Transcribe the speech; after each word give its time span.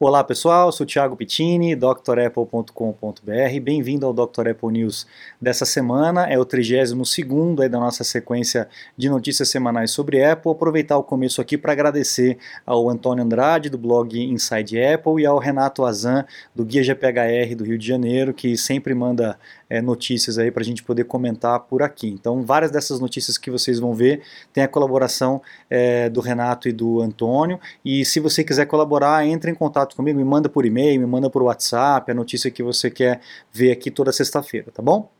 Olá 0.00 0.22
pessoal, 0.22 0.70
sou 0.70 0.86
Thiago 0.86 1.16
Pittini, 1.16 1.74
drapple.com.br. 1.74 2.70
Bem-vindo 3.60 4.06
ao 4.06 4.12
Dr. 4.12 4.50
Apple 4.50 4.70
News 4.70 5.08
dessa 5.40 5.64
semana. 5.64 6.24
É 6.28 6.38
o 6.38 6.44
32 6.44 7.68
da 7.68 7.80
nossa 7.80 8.04
sequência 8.04 8.68
de 8.96 9.10
notícias 9.10 9.48
semanais 9.48 9.90
sobre 9.90 10.24
Apple. 10.24 10.52
Aproveitar 10.52 10.96
o 10.98 11.02
começo 11.02 11.40
aqui 11.40 11.58
para 11.58 11.72
agradecer 11.72 12.38
ao 12.64 12.88
Antônio 12.88 13.24
Andrade, 13.24 13.68
do 13.68 13.76
blog 13.76 14.16
Inside 14.16 14.80
Apple, 14.80 15.20
e 15.20 15.26
ao 15.26 15.36
Renato 15.36 15.84
Azan, 15.84 16.24
do 16.54 16.64
Guia 16.64 16.84
GPHR 16.84 17.56
do 17.56 17.64
Rio 17.64 17.76
de 17.76 17.84
Janeiro, 17.84 18.32
que 18.32 18.56
sempre 18.56 18.94
manda 18.94 19.36
é, 19.68 19.82
notícias 19.82 20.38
aí 20.38 20.52
para 20.52 20.62
a 20.62 20.64
gente 20.64 20.82
poder 20.82 21.04
comentar 21.04 21.58
por 21.60 21.82
aqui. 21.82 22.08
Então, 22.08 22.44
várias 22.44 22.70
dessas 22.70 23.00
notícias 23.00 23.36
que 23.36 23.50
vocês 23.50 23.80
vão 23.80 23.92
ver 23.92 24.22
tem 24.52 24.62
a 24.62 24.68
colaboração 24.68 25.42
é, 25.68 26.08
do 26.08 26.20
Renato 26.20 26.68
e 26.68 26.72
do 26.72 27.00
Antônio. 27.00 27.58
E 27.84 28.04
se 28.04 28.20
você 28.20 28.44
quiser 28.44 28.66
colaborar, 28.66 29.26
entre 29.26 29.50
em 29.50 29.54
contato 29.54 29.87
contato 29.88 29.96
comigo, 29.96 30.18
me 30.18 30.24
manda 30.24 30.48
por 30.48 30.66
e-mail, 30.66 31.00
me 31.00 31.06
manda 31.06 31.30
por 31.30 31.42
WhatsApp, 31.42 32.10
a 32.10 32.14
notícia 32.14 32.50
que 32.50 32.62
você 32.62 32.90
quer 32.90 33.20
ver 33.52 33.72
aqui 33.72 33.90
toda 33.90 34.12
sexta-feira, 34.12 34.70
tá 34.70 34.82
bom? 34.82 35.10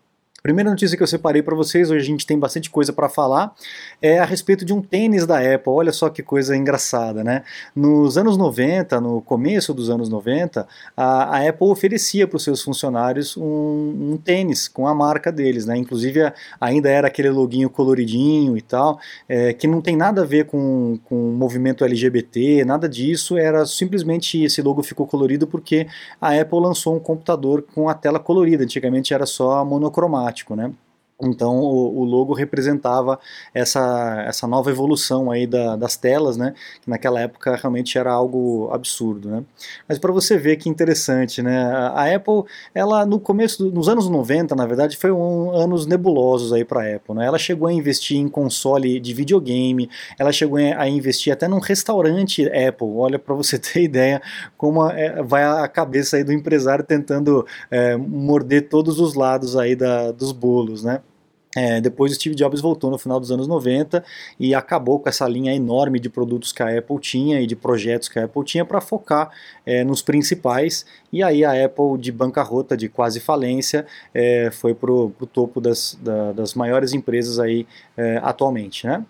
Primeira 0.41 0.71
notícia 0.71 0.97
que 0.97 1.03
eu 1.03 1.07
separei 1.07 1.43
para 1.43 1.57
vocês, 1.57 1.91
hoje 1.91 2.01
a 2.01 2.07
gente 2.07 2.25
tem 2.25 2.39
bastante 2.39 2.71
coisa 2.71 2.93
para 2.93 3.09
falar, 3.09 3.53
é 4.01 4.21
a 4.21 4.25
respeito 4.25 4.65
de 4.65 4.73
um 4.73 4.81
tênis 4.81 5.27
da 5.27 5.39
Apple. 5.39 5.73
Olha 5.73 5.93
só 5.93 6.09
que 6.09 6.23
coisa 6.23 6.57
engraçada, 6.57 7.25
né? 7.25 7.43
Nos 7.75 8.17
anos 8.17 8.37
90, 8.37 9.01
no 9.01 9.21
começo 9.21 9.75
dos 9.75 9.91
anos 9.91 10.09
90, 10.09 10.65
a, 10.97 11.37
a 11.37 11.49
Apple 11.49 11.67
oferecia 11.67 12.29
para 12.29 12.37
os 12.37 12.45
seus 12.45 12.63
funcionários 12.63 13.37
um, 13.37 13.43
um, 14.13 14.17
tênis 14.17 14.69
com 14.69 14.87
a 14.87 14.95
marca 14.95 15.33
deles, 15.33 15.67
né? 15.67 15.77
Inclusive 15.77 16.33
ainda 16.61 16.89
era 16.89 17.09
aquele 17.09 17.31
loginho 17.31 17.69
coloridinho 17.69 18.57
e 18.57 18.63
tal, 18.63 19.01
é, 19.29 19.53
que 19.53 19.67
não 19.67 19.81
tem 19.81 19.97
nada 19.97 20.23
a 20.23 20.25
ver 20.25 20.47
com, 20.47 21.01
com 21.07 21.31
o 21.31 21.33
movimento 21.33 21.85
LGBT, 21.85 22.65
nada 22.65 22.89
disso, 22.89 23.37
era 23.37 23.67
simplesmente 23.67 24.41
esse 24.45 24.63
logo 24.63 24.85
ficou 24.85 25.05
colorido 25.05 25.49
porque 25.49 25.89
a 26.21 26.41
Apple 26.41 26.61
lançou 26.61 26.95
um 26.95 27.01
computador 27.01 27.63
com 27.75 27.89
a 27.89 27.95
tela 27.95 28.21
colorida, 28.21 28.63
antigamente 28.63 29.13
era 29.13 29.27
só 29.27 29.65
monocromático 29.65 30.28
automático, 30.29 30.55
né? 30.55 30.73
Então 31.21 31.59
o, 31.59 31.99
o, 32.01 32.05
logo 32.05 32.33
representava 32.33 33.19
essa, 33.53 34.25
essa 34.29 34.47
nova 34.47 34.71
evolução 34.71 35.33
aí 35.33 35.49
da, 35.49 35.75
das 35.75 35.97
telas, 35.97 36.37
né? 36.37 36.55
Que 36.81 36.89
naquela 36.89 37.21
época 37.21 37.57
realmente 37.57 37.99
era 37.99 38.13
algo 38.13 38.71
absurdo, 38.73 39.29
né? 39.29 39.45
Mas 39.89 39.99
para 39.99 40.13
você 40.13 40.39
ver 40.39 40.57
que 40.57 40.69
interessante, 40.69 41.43
né? 41.43 41.65
A 41.93 42.15
Apple, 42.15 42.45
ela 42.73 43.05
no 43.05 43.19
começo, 43.19 43.69
nos 43.69 43.89
anos 43.89 44.09
90, 44.09 44.55
na 44.55 44.65
verdade, 44.65 44.97
foi 44.97 45.11
um, 45.11 45.51
anos 45.51 45.87
nebulosos 45.87 46.53
aí 46.53 46.65
para 46.65 46.83
a 46.83 46.97
Apple, 46.97 47.17
né? 47.17 47.27
Ela 47.27 47.39
chegou 47.39 47.67
a 47.67 47.73
investir 47.73 48.17
em 48.17 48.29
console 48.29 49.01
de 49.01 49.13
videogame, 49.13 49.91
ela 50.21 50.31
chegou 50.31 50.59
a 50.59 50.89
investir 50.89 51.33
até 51.33 51.49
num 51.49 51.59
restaurante 51.59 52.47
Apple. 52.47 52.87
Olha 52.95 53.19
para 53.19 53.35
você 53.35 53.59
ter 53.59 53.83
ideia 53.83 54.23
como 54.57 54.83
a, 54.83 54.93
é, 54.93 55.21
vai 55.21 55.43
a 55.43 55.67
cabeça 55.67 56.17
aí 56.17 56.23
do 56.23 56.33
empresário 56.33 56.85
tentando 56.85 57.45
é, 57.73 57.97
morder 57.97 58.69
todos 58.69 59.01
os 59.01 59.15
lados 59.15 59.57
aí 59.57 59.75
da, 59.75 60.13
dos 60.13 60.31
bolos, 60.31 60.85
né? 60.85 61.01
É, 61.57 61.81
depois 61.81 62.13
o 62.13 62.15
Steve 62.15 62.35
Jobs 62.35 62.61
voltou 62.61 62.91
no 62.91 62.99
final 62.99 63.19
dos 63.19 63.33
anos 63.33 63.47
90 63.47 64.05
e 64.39 64.55
acabou 64.55 64.99
com 65.01 65.09
essa 65.09 65.27
linha 65.27 65.55
enorme 65.55 65.99
de 65.99 66.09
produtos 66.11 66.53
que 66.53 66.63
a 66.63 66.79
Apple 66.79 66.99
tinha 67.01 67.41
e 67.41 67.47
de 67.47 67.57
projetos 67.57 68.09
que 68.09 68.19
a 68.19 68.25
Apple 68.25 68.45
tinha 68.45 68.65
para 68.65 68.81
focar 68.81 69.31
é, 69.65 69.83
nos 69.83 70.03
principais. 70.03 70.85
E 71.13 71.23
aí 71.23 71.45
a 71.45 71.65
Apple, 71.65 71.99
de 71.99 72.13
bancarrota, 72.13 72.77
de 72.77 72.89
quase 72.89 73.19
falência, 73.19 73.87
é, 74.13 74.51
foi 74.53 74.75
para 74.75 74.93
o 74.93 75.11
topo 75.33 75.61
das, 75.61 75.99
da, 76.03 76.33
das 76.33 76.55
maiores 76.55 76.93
empresas 76.93 77.39
aí 77.39 77.67
é, 77.97 78.21
atualmente. 78.23 78.87
Né? 78.87 79.05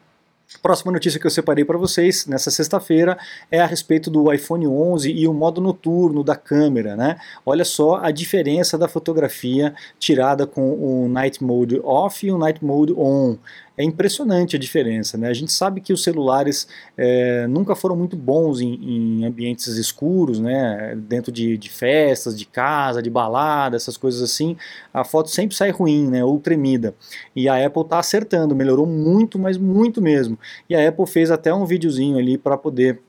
Próxima 0.63 0.91
notícia 0.91 1.21
que 1.21 1.27
eu 1.27 1.31
separei 1.31 1.63
para 1.63 1.77
vocês 1.77 2.25
nessa 2.25 2.51
sexta-feira 2.51 3.19
é 3.51 3.61
a 3.61 3.67
respeito 3.67 4.11
do 4.11 4.33
iPhone 4.33 4.67
11 4.67 5.13
e 5.13 5.29
o 5.29 5.35
modo 5.35 5.61
noturno 5.61 6.25
da 6.25 6.35
câmera, 6.35 6.97
né? 6.97 7.19
Olha 7.45 7.67
só 7.67 7.97
a 7.97 8.11
diferença 8.11 8.79
da 8.79 8.89
fotografia 8.89 9.75
tirada 9.99 10.47
com 10.47 10.73
o 10.73 11.07
Night 11.07 11.45
Mode 11.45 11.79
off 11.85 12.27
e 12.27 12.33
o 12.33 12.39
Night 12.39 12.65
Mode 12.65 12.95
on 12.95 13.37
é 13.79 13.85
impressionante 13.85 14.57
a 14.57 14.59
diferença. 14.59 15.17
Né? 15.17 15.29
A 15.29 15.33
gente 15.33 15.53
sabe 15.53 15.81
que 15.81 15.93
os 15.93 16.03
celulares 16.03 16.67
é, 16.97 17.47
nunca 17.47 17.77
foram 17.77 17.95
muito 17.95 18.17
bons 18.17 18.61
em, 18.61 18.75
em 18.75 19.25
ambientes 19.25 19.69
escuros, 19.69 20.41
né? 20.41 20.97
dentro 20.97 21.31
de, 21.31 21.57
de, 21.57 21.71
festas, 21.71 22.37
de 22.37 22.45
casa, 22.45 23.01
de 23.01 23.09
balada, 23.09 23.77
essas 23.77 23.97
coisas 23.97 24.21
assim. 24.21 24.57
A 24.93 25.05
foto 25.05 25.31
sempre 25.31 25.55
sai 25.55 25.71
ruim, 25.71 26.09
né? 26.09 26.25
ou 26.25 26.41
tremida. 26.41 26.93
E 27.37 27.49
a 27.49 27.65
Apple 27.65 27.83
está 27.83 28.01
acertando, 28.01 28.55
melhorou 28.57 28.85
muito, 28.85 29.39
mas 29.39 29.57
muito 29.57 30.03
mesmo. 30.03 30.37
E 30.69 30.75
a 30.75 30.89
Apple 30.89 31.07
fez 31.07 31.31
até 31.31 31.55
um 31.55 31.65
videozinho 31.65 32.19
ali 32.19 32.37
para 32.37 32.59
poder 32.59 33.01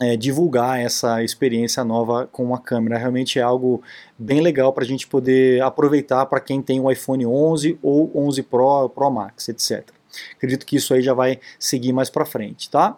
é, 0.00 0.16
divulgar 0.16 0.80
essa 0.80 1.22
experiência 1.22 1.84
nova 1.84 2.26
com 2.26 2.54
a 2.54 2.58
câmera. 2.58 2.96
Realmente 2.96 3.38
é 3.38 3.42
algo 3.42 3.82
bem 4.18 4.40
legal 4.40 4.72
para 4.72 4.84
a 4.84 4.86
gente 4.86 5.06
poder 5.06 5.62
aproveitar 5.62 6.24
para 6.24 6.40
quem 6.40 6.62
tem 6.62 6.80
o 6.80 6.90
iPhone 6.90 7.26
11 7.26 7.78
ou 7.82 8.10
11 8.14 8.42
Pro, 8.44 8.88
Pro 8.88 9.10
Max, 9.10 9.50
etc. 9.50 9.95
Acredito 10.36 10.66
que 10.66 10.76
isso 10.76 10.94
aí 10.94 11.02
já 11.02 11.14
vai 11.14 11.38
seguir 11.58 11.92
mais 11.92 12.10
para 12.10 12.24
frente, 12.24 12.70
tá? 12.70 12.96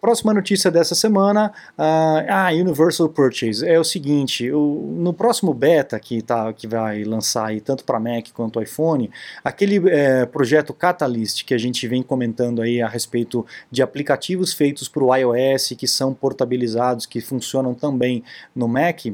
Próxima 0.00 0.32
notícia 0.32 0.70
dessa 0.70 0.94
semana, 0.94 1.52
uh, 1.76 2.24
ah, 2.28 2.50
Universal 2.52 3.08
Purchase, 3.08 3.66
é 3.66 3.78
o 3.80 3.84
seguinte, 3.84 4.50
o, 4.50 4.94
no 4.96 5.12
próximo 5.12 5.52
beta 5.52 5.98
que, 5.98 6.22
tá, 6.22 6.52
que 6.52 6.68
vai 6.68 7.02
lançar 7.02 7.46
aí, 7.46 7.60
tanto 7.60 7.84
para 7.84 7.98
Mac 7.98 8.28
quanto 8.32 8.62
iPhone, 8.62 9.10
aquele 9.42 9.90
é, 9.90 10.24
projeto 10.24 10.72
Catalyst 10.72 11.44
que 11.44 11.52
a 11.52 11.58
gente 11.58 11.86
vem 11.88 12.00
comentando 12.00 12.62
aí 12.62 12.80
a 12.80 12.88
respeito 12.88 13.44
de 13.70 13.82
aplicativos 13.82 14.52
feitos 14.52 14.88
para 14.88 15.02
o 15.02 15.14
iOS 15.14 15.74
que 15.76 15.88
são 15.88 16.14
portabilizados, 16.14 17.04
que 17.04 17.20
funcionam 17.20 17.74
também 17.74 18.22
no 18.54 18.68
Mac, 18.68 19.06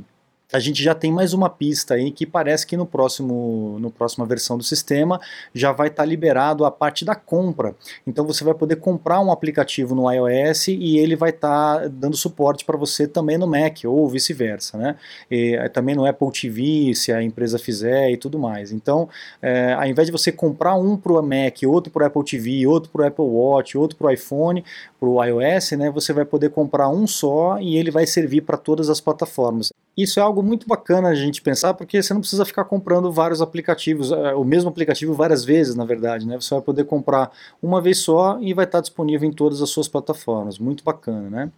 a 0.52 0.58
gente 0.58 0.82
já 0.82 0.94
tem 0.94 1.12
mais 1.12 1.32
uma 1.32 1.50
pista 1.50 1.94
aí 1.94 2.10
que 2.10 2.26
parece 2.26 2.66
que 2.66 2.76
no 2.76 2.86
próximo, 2.86 3.78
no 3.80 3.90
próxima 3.90 4.24
versão 4.24 4.56
do 4.56 4.62
sistema 4.62 5.20
já 5.52 5.72
vai 5.72 5.88
estar 5.88 6.02
tá 6.02 6.06
liberado 6.06 6.64
a 6.64 6.70
parte 6.70 7.04
da 7.04 7.14
compra. 7.14 7.74
Então 8.06 8.24
você 8.24 8.44
vai 8.44 8.54
poder 8.54 8.76
comprar 8.76 9.20
um 9.20 9.32
aplicativo 9.32 9.94
no 9.94 10.10
iOS 10.10 10.68
e 10.68 10.98
ele 10.98 11.16
vai 11.16 11.30
estar 11.30 11.80
tá 11.80 11.88
dando 11.88 12.16
suporte 12.16 12.64
para 12.64 12.76
você 12.76 13.08
também 13.08 13.38
no 13.38 13.46
Mac 13.46 13.78
ou 13.84 14.08
vice-versa, 14.08 14.78
né? 14.78 14.96
E, 15.30 15.54
eh, 15.56 15.68
também 15.68 15.94
no 15.94 16.06
Apple 16.06 16.30
TV, 16.30 16.94
se 16.94 17.12
a 17.12 17.22
empresa 17.22 17.58
fizer 17.58 18.10
e 18.10 18.16
tudo 18.16 18.38
mais. 18.38 18.70
Então, 18.70 19.08
é, 19.42 19.72
ao 19.72 19.86
invés 19.86 20.06
de 20.06 20.12
você 20.12 20.30
comprar 20.30 20.74
um 20.76 20.96
para 20.96 21.12
o 21.12 21.22
Mac, 21.22 21.58
outro 21.66 21.92
para 21.92 22.04
o 22.04 22.06
Apple 22.06 22.24
TV, 22.24 22.66
outro 22.66 22.90
para 22.90 23.02
o 23.02 23.06
Apple 23.06 23.24
Watch, 23.24 23.76
outro 23.76 23.96
para 23.96 24.06
o 24.08 24.10
iPhone, 24.10 24.64
para 25.00 25.08
o 25.08 25.24
iOS, 25.24 25.72
né? 25.72 25.90
Você 25.90 26.12
vai 26.12 26.24
poder 26.24 26.50
comprar 26.50 26.88
um 26.88 27.06
só 27.06 27.58
e 27.60 27.76
ele 27.76 27.90
vai 27.90 28.06
servir 28.06 28.42
para 28.42 28.56
todas 28.56 28.88
as 28.88 29.00
plataformas. 29.00 29.73
Isso 29.96 30.18
é 30.18 30.22
algo 30.22 30.42
muito 30.42 30.66
bacana 30.66 31.08
a 31.08 31.14
gente 31.14 31.40
pensar, 31.40 31.74
porque 31.74 32.02
você 32.02 32.12
não 32.12 32.20
precisa 32.20 32.44
ficar 32.44 32.64
comprando 32.64 33.12
vários 33.12 33.40
aplicativos, 33.40 34.10
é, 34.10 34.34
o 34.34 34.42
mesmo 34.42 34.68
aplicativo 34.68 35.14
várias 35.14 35.44
vezes, 35.44 35.76
na 35.76 35.84
verdade, 35.84 36.26
né? 36.26 36.34
Você 36.40 36.52
vai 36.52 36.62
poder 36.62 36.84
comprar 36.84 37.30
uma 37.62 37.80
vez 37.80 37.98
só 37.98 38.38
e 38.40 38.52
vai 38.52 38.64
estar 38.64 38.80
disponível 38.80 39.28
em 39.28 39.32
todas 39.32 39.62
as 39.62 39.70
suas 39.70 39.86
plataformas. 39.86 40.58
Muito 40.58 40.82
bacana, 40.82 41.30
né? 41.30 41.50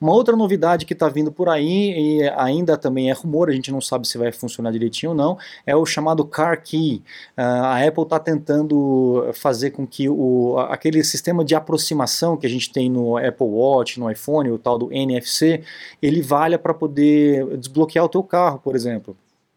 Uma 0.00 0.12
outra 0.12 0.36
novidade 0.36 0.86
que 0.86 0.92
está 0.92 1.08
vindo 1.08 1.32
por 1.32 1.48
aí, 1.48 2.20
e 2.20 2.28
ainda 2.36 2.76
também 2.76 3.10
é 3.10 3.12
rumor, 3.12 3.48
a 3.48 3.52
gente 3.52 3.72
não 3.72 3.80
sabe 3.80 4.06
se 4.06 4.16
vai 4.16 4.30
funcionar 4.30 4.70
direitinho 4.70 5.10
ou 5.10 5.16
não, 5.16 5.36
é 5.66 5.74
o 5.74 5.84
chamado 5.84 6.24
Car 6.24 6.62
Key. 6.62 7.02
Ah, 7.36 7.74
a 7.74 7.86
Apple 7.86 8.04
está 8.04 8.18
tentando 8.18 9.30
fazer 9.34 9.70
com 9.70 9.86
que 9.86 10.08
o, 10.08 10.58
aquele 10.68 11.02
sistema 11.02 11.44
de 11.44 11.54
aproximação 11.54 12.36
que 12.36 12.46
a 12.46 12.50
gente 12.50 12.72
tem 12.72 12.88
no 12.88 13.16
Apple 13.16 13.46
Watch, 13.46 13.98
no 13.98 14.10
iPhone, 14.10 14.50
o 14.50 14.58
tal 14.58 14.78
do 14.78 14.92
NFC, 14.92 15.62
ele 16.00 16.22
valha 16.22 16.58
para 16.58 16.72
poder 16.72 17.56
desbloquear 17.56 17.79
desbloquear 17.80 18.04
o 18.04 18.08
teu 18.08 18.22
carro, 18.22 18.58
por 18.58 18.74
exemplo. 18.74 19.16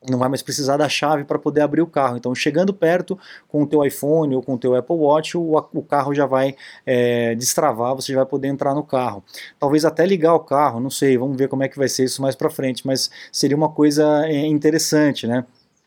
Não 0.09 0.19
vai 0.19 0.27
mais 0.27 0.41
precisar 0.41 0.75
da 0.75 0.89
chave 0.89 1.23
para 1.23 1.39
poder 1.39 1.61
abrir 1.61 1.81
o 1.81 1.87
carro. 1.87 2.17
Então, 2.17 2.35
chegando 2.35 2.73
perto 2.73 3.17
com 3.47 3.63
o 3.63 3.67
teu 3.67 3.85
iPhone 3.85 4.35
ou 4.35 4.43
com 4.43 4.55
o 4.55 4.57
teu 4.57 4.75
Apple 4.75 4.97
Watch, 4.97 5.37
o, 5.37 5.55
o 5.73 5.81
carro 5.81 6.13
já 6.13 6.25
vai 6.25 6.55
é, 6.85 7.33
destravar, 7.35 7.95
você 7.95 8.11
já 8.11 8.19
vai 8.19 8.25
poder 8.25 8.49
entrar 8.49 8.75
no 8.75 8.83
carro. 8.83 9.23
Talvez 9.57 9.85
até 9.85 10.05
ligar 10.05 10.33
o 10.33 10.41
carro, 10.41 10.81
não 10.81 10.89
sei, 10.89 11.17
vamos 11.17 11.37
ver 11.37 11.47
como 11.47 11.63
é 11.63 11.69
que 11.69 11.77
vai 11.77 11.87
ser 11.87 12.03
isso 12.03 12.21
mais 12.21 12.35
para 12.35 12.49
frente, 12.49 12.85
mas 12.85 13.09
seria 13.31 13.55
uma 13.55 13.69
coisa 13.69 14.25
é, 14.25 14.45
interessante, 14.45 15.25
né? 15.25 15.45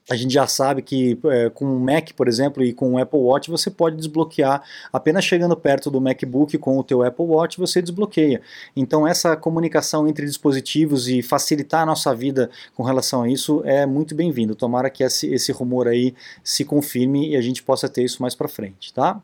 A 0.08 0.14
gente 0.14 0.32
já 0.32 0.46
sabe 0.46 0.82
que 0.82 1.18
é, 1.24 1.50
com 1.50 1.64
o 1.64 1.80
Mac, 1.80 2.10
por 2.12 2.28
exemplo, 2.28 2.62
e 2.62 2.72
com 2.72 2.94
o 2.94 2.98
Apple 2.98 3.18
Watch, 3.18 3.50
você 3.50 3.70
pode 3.70 3.96
desbloquear 3.96 4.62
apenas 4.92 5.24
chegando 5.24 5.56
perto 5.56 5.90
do 5.90 6.00
MacBook 6.00 6.56
com 6.58 6.78
o 6.78 6.84
teu 6.84 7.02
Apple 7.02 7.24
Watch, 7.24 7.58
você 7.58 7.82
desbloqueia. 7.82 8.40
Então 8.74 9.06
essa 9.06 9.36
comunicação 9.36 10.06
entre 10.06 10.24
dispositivos 10.24 11.08
e 11.08 11.22
facilitar 11.22 11.82
a 11.82 11.86
nossa 11.86 12.14
vida 12.14 12.50
com 12.74 12.82
relação 12.82 13.22
a 13.22 13.28
isso 13.28 13.62
é 13.64 13.84
muito 13.84 14.14
bem-vindo. 14.14 14.54
Tomara 14.54 14.88
que 14.90 15.02
esse, 15.02 15.26
esse 15.32 15.50
rumor 15.50 15.88
aí 15.88 16.14
se 16.42 16.64
confirme 16.64 17.30
e 17.30 17.36
a 17.36 17.40
gente 17.40 17.62
possa 17.62 17.88
ter 17.88 18.04
isso 18.04 18.22
mais 18.22 18.34
para 18.34 18.48
frente, 18.48 18.94
tá? 18.94 19.20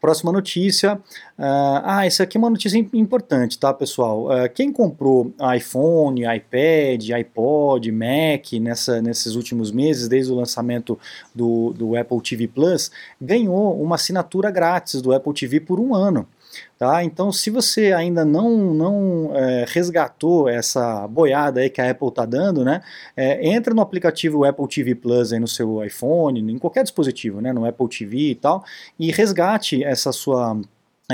Próxima 0.00 0.32
notícia. 0.32 1.00
Ah, 1.38 2.04
essa 2.04 2.24
aqui 2.24 2.36
é 2.36 2.40
uma 2.40 2.50
notícia 2.50 2.76
importante, 2.92 3.58
tá, 3.58 3.72
pessoal? 3.72 4.26
Uh, 4.26 4.52
quem 4.52 4.72
comprou 4.72 5.32
iPhone, 5.56 6.22
iPad, 6.22 7.10
iPod, 7.10 7.92
Mac 7.92 8.52
nessa, 8.60 9.00
nesses 9.00 9.34
últimos 9.36 9.70
meses, 9.70 10.08
desde 10.08 10.32
o 10.32 10.34
lançamento 10.34 10.98
do, 11.34 11.72
do 11.72 11.96
Apple 11.96 12.20
TV 12.20 12.48
Plus, 12.48 12.90
ganhou 13.20 13.80
uma 13.80 13.94
assinatura 13.94 14.50
grátis 14.50 15.00
do 15.00 15.12
Apple 15.12 15.32
TV 15.32 15.60
por 15.60 15.78
um 15.78 15.94
ano. 15.94 16.26
Tá? 16.78 17.04
Então, 17.04 17.30
se 17.30 17.48
você 17.50 17.92
ainda 17.92 18.24
não, 18.24 18.74
não 18.74 19.30
é, 19.36 19.64
resgatou 19.68 20.48
essa 20.48 21.06
boiada 21.06 21.60
aí 21.60 21.70
que 21.70 21.80
a 21.80 21.90
Apple 21.90 22.08
está 22.08 22.26
dando, 22.26 22.64
né, 22.64 22.82
é, 23.16 23.48
entra 23.48 23.72
no 23.72 23.80
aplicativo 23.80 24.44
Apple 24.44 24.66
TV 24.66 24.94
Plus 24.94 25.32
aí 25.32 25.38
no 25.38 25.48
seu 25.48 25.84
iPhone, 25.84 26.40
em 26.40 26.58
qualquer 26.58 26.82
dispositivo, 26.82 27.40
né, 27.40 27.52
no 27.52 27.64
Apple 27.64 27.88
TV 27.88 28.30
e 28.30 28.34
tal, 28.34 28.64
e 28.98 29.10
resgate 29.12 29.82
essa 29.84 30.12
sua 30.12 30.60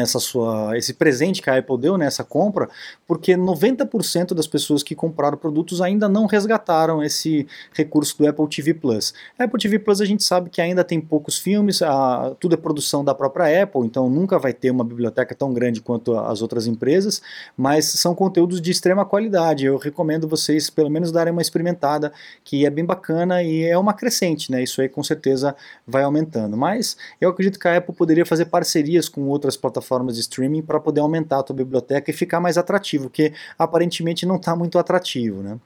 essa 0.00 0.19
sua, 0.19 0.77
esse 0.77 0.95
presente 0.95 1.43
que 1.43 1.50
a 1.50 1.59
Apple 1.59 1.79
deu 1.79 1.99
nessa 1.99 2.23
compra, 2.23 2.69
porque 3.06 3.37
90% 3.37 4.35
das 4.35 4.47
pessoas 4.47 4.83
que 4.83 4.95
compraram 4.95 5.37
produtos 5.37 5.81
ainda 5.81 6.09
não 6.09 6.27
resgataram 6.27 7.03
esse 7.03 7.47
recurso 7.73 8.17
do 8.19 8.29
Apple 8.29 8.49
TV 8.49 8.75
Plus. 8.75 9.12
Apple 9.39 9.61
TV 9.61 9.79
Plus 9.79 10.00
a 10.00 10.05
gente 10.05 10.23
sabe 10.23 10.50
que 10.50 10.61
ainda 10.61 10.85
tem 10.85 11.00
poucos 11.00 11.39
filmes, 11.39 11.83
a, 11.83 12.35
tudo 12.39 12.55
é 12.55 12.56
produção 12.56 13.05
da 13.05 13.15
própria 13.15 13.62
Apple, 13.62 13.83
então 13.83 14.09
nunca 14.09 14.39
vai 14.39 14.53
ter 14.53 14.71
uma 14.71 14.85
biblioteca 14.85 15.35
tão 15.35 15.53
grande 15.53 15.81
quanto 15.81 16.17
as 16.17 16.43
outras 16.43 16.67
empresas, 16.67 17.21
mas 17.56 17.87
são 17.87 18.15
conteúdos 18.15 18.61
de 18.61 18.71
extrema 18.71 19.05
qualidade. 19.05 19.67
Eu 19.67 19.77
recomendo 19.77 20.29
vocês 20.29 20.71
pelo 20.71 20.91
menos 20.91 21.11
darem 21.11 21.33
uma 21.33 21.43
experimentada, 21.43 22.12
que 22.44 22.65
é 22.65 22.71
bem 22.71 22.85
bacana 22.85 23.43
e 23.43 23.65
é 23.65 23.77
uma 23.77 23.93
crescente, 23.93 24.51
né? 24.51 24.62
Isso 24.62 24.81
aí 24.81 24.89
com 24.89 25.03
certeza 25.03 25.56
vai 25.87 26.03
aumentando. 26.03 26.56
Mas 26.56 26.97
eu 27.21 27.31
acredito 27.31 27.59
que 27.59 27.67
a 27.67 27.77
Apple 27.77 27.94
poderia 27.94 28.25
fazer 28.25 28.47
parcerias 28.47 29.09
com 29.09 29.23
outras 29.29 29.56
plataformas 29.56 29.88
plataformas 29.88 30.14
de 30.14 30.20
streaming 30.20 30.62
para 30.62 30.79
poder 30.79 31.00
aumentar 31.00 31.38
a 31.38 31.43
tua 31.43 31.56
biblioteca 31.56 32.11
e 32.11 32.14
ficar 32.14 32.40
mais 32.40 32.58
atrativo, 32.58 33.08
que 33.08 33.32
aparentemente 33.58 34.26
não 34.26 34.37
está 34.37 34.55
muito 34.55 34.79
atrativo, 34.79 35.43
né? 35.43 35.58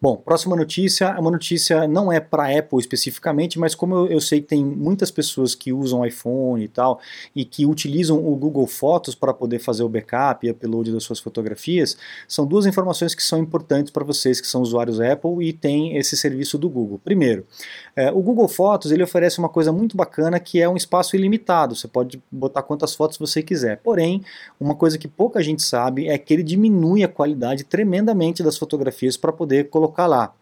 Bom, 0.00 0.16
próxima 0.16 0.56
notícia, 0.56 1.06
é 1.06 1.18
uma 1.18 1.30
notícia 1.30 1.88
não 1.88 2.12
é 2.12 2.20
para 2.20 2.56
Apple 2.58 2.78
especificamente, 2.78 3.58
mas 3.58 3.74
como 3.74 3.94
eu, 3.94 4.06
eu, 4.08 4.20
sei 4.20 4.40
que 4.40 4.48
tem 4.48 4.64
muitas 4.64 5.10
pessoas 5.10 5.54
que 5.54 5.72
usam 5.72 6.04
iPhone 6.04 6.62
e 6.62 6.68
tal, 6.68 7.00
e 7.34 7.44
que 7.44 7.66
utilizam 7.66 8.18
o 8.18 8.36
Google 8.36 8.66
Fotos 8.66 9.14
para 9.14 9.32
poder 9.32 9.58
fazer 9.58 9.82
o 9.82 9.88
backup 9.88 10.46
e 10.46 10.50
upload 10.50 10.92
das 10.92 11.02
suas 11.02 11.18
fotografias, 11.18 11.96
são 12.26 12.46
duas 12.46 12.66
informações 12.66 13.14
que 13.14 13.22
são 13.22 13.38
importantes 13.38 13.90
para 13.90 14.04
vocês 14.04 14.40
que 14.40 14.46
são 14.46 14.62
usuários 14.62 15.00
Apple 15.00 15.44
e 15.46 15.52
têm 15.52 15.96
esse 15.96 16.16
serviço 16.16 16.58
do 16.58 16.68
Google. 16.68 17.00
Primeiro, 17.02 17.46
é, 17.96 18.10
o 18.10 18.20
Google 18.20 18.48
Fotos 18.48 18.92
ele 18.92 19.02
oferece 19.02 19.38
uma 19.38 19.48
coisa 19.48 19.72
muito 19.72 19.96
bacana 19.96 20.38
que 20.38 20.60
é 20.60 20.68
um 20.68 20.76
espaço 20.76 21.16
ilimitado, 21.16 21.74
você 21.74 21.88
pode 21.88 22.22
botar 22.30 22.62
quantas 22.62 22.94
fotos 22.94 23.18
você 23.18 23.42
quiser. 23.42 23.78
Porém, 23.78 24.22
uma 24.60 24.74
coisa 24.74 24.98
que 24.98 25.08
pouca 25.08 25.42
gente 25.42 25.62
sabe 25.62 26.08
é 26.08 26.18
que 26.18 26.32
ele 26.32 26.42
diminui 26.42 27.02
a 27.02 27.08
qualidade 27.08 27.64
tremendamente 27.64 28.42
das 28.42 28.56
fotografias 28.56 29.16
para 29.16 29.32
poder 29.32 29.67
colocar 29.68 30.06
lá. 30.06 30.34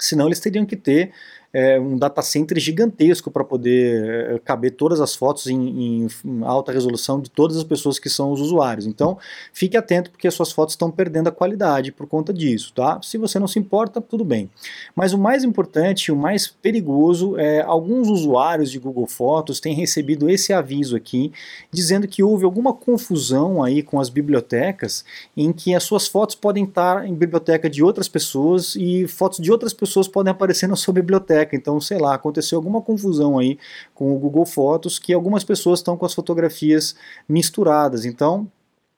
Senão 0.00 0.26
eles 0.26 0.40
teriam 0.40 0.66
que 0.66 0.76
ter 0.76 1.12
é, 1.54 1.78
um 1.78 1.96
data 1.96 2.20
center 2.20 2.58
gigantesco 2.58 3.30
para 3.30 3.44
poder 3.44 4.34
é, 4.34 4.38
caber 4.40 4.72
todas 4.72 5.00
as 5.00 5.14
fotos 5.14 5.46
em, 5.46 6.08
em, 6.24 6.42
alta 6.42 6.72
resolução 6.72 7.20
de 7.20 7.30
todas 7.30 7.56
as 7.56 7.62
pessoas 7.62 7.96
que 7.96 8.10
são 8.10 8.32
os 8.32 8.40
usuários. 8.40 8.86
Então, 8.86 9.16
fique 9.52 9.76
atento 9.76 10.10
porque 10.10 10.26
as 10.26 10.34
suas 10.34 10.50
fotos 10.50 10.72
estão 10.72 10.90
perdendo 10.90 11.28
a 11.28 11.32
qualidade 11.32 11.92
por 11.92 12.08
conta 12.08 12.32
disso, 12.32 12.72
tá? 12.74 12.98
Se 13.02 13.16
você 13.16 13.38
não 13.38 13.46
se 13.46 13.60
importa, 13.60 14.00
tudo 14.00 14.24
bem. 14.24 14.50
Mas 14.96 15.12
o 15.12 15.18
mais 15.18 15.44
importante, 15.44 16.10
o 16.10 16.16
mais 16.16 16.48
perigoso, 16.48 17.38
é 17.38 17.60
alguns 17.62 18.08
usuários 18.08 18.68
de 18.68 18.80
Google 18.80 19.06
Fotos 19.06 19.60
têm 19.60 19.74
recebido 19.74 20.28
esse 20.28 20.52
aviso 20.52 20.96
aqui, 20.96 21.32
dizendo 21.70 22.08
que 22.08 22.22
houve 22.22 22.44
alguma 22.44 22.72
confusão 22.72 23.62
aí 23.62 23.80
com 23.80 24.00
as 24.00 24.08
bibliotecas, 24.08 25.04
em 25.36 25.52
que 25.52 25.72
as 25.72 25.84
suas 25.84 26.08
fotos 26.08 26.34
podem 26.34 26.64
estar 26.64 27.06
em 27.06 27.14
biblioteca 27.14 27.70
de 27.70 27.80
outras 27.80 28.08
pessoas 28.08 28.74
e 28.74 29.06
fotos 29.06 29.38
de 29.38 29.52
outras 29.52 29.72
pessoas 29.72 30.08
podem 30.08 30.32
aparecer 30.32 30.66
na 30.66 30.74
sua 30.74 30.92
biblioteca 30.92 31.43
biblioteca. 31.44 31.56
Então, 31.56 31.80
sei 31.80 31.98
lá, 31.98 32.14
aconteceu 32.14 32.58
alguma 32.58 32.80
confusão 32.80 33.38
aí 33.38 33.58
com 33.94 34.14
o 34.14 34.18
Google 34.18 34.46
Fotos 34.46 34.98
que 34.98 35.12
algumas 35.12 35.44
pessoas 35.44 35.80
estão 35.80 35.96
com 35.96 36.06
as 36.06 36.14
fotografias 36.14 36.94
misturadas. 37.28 38.04
Então, 38.04 38.50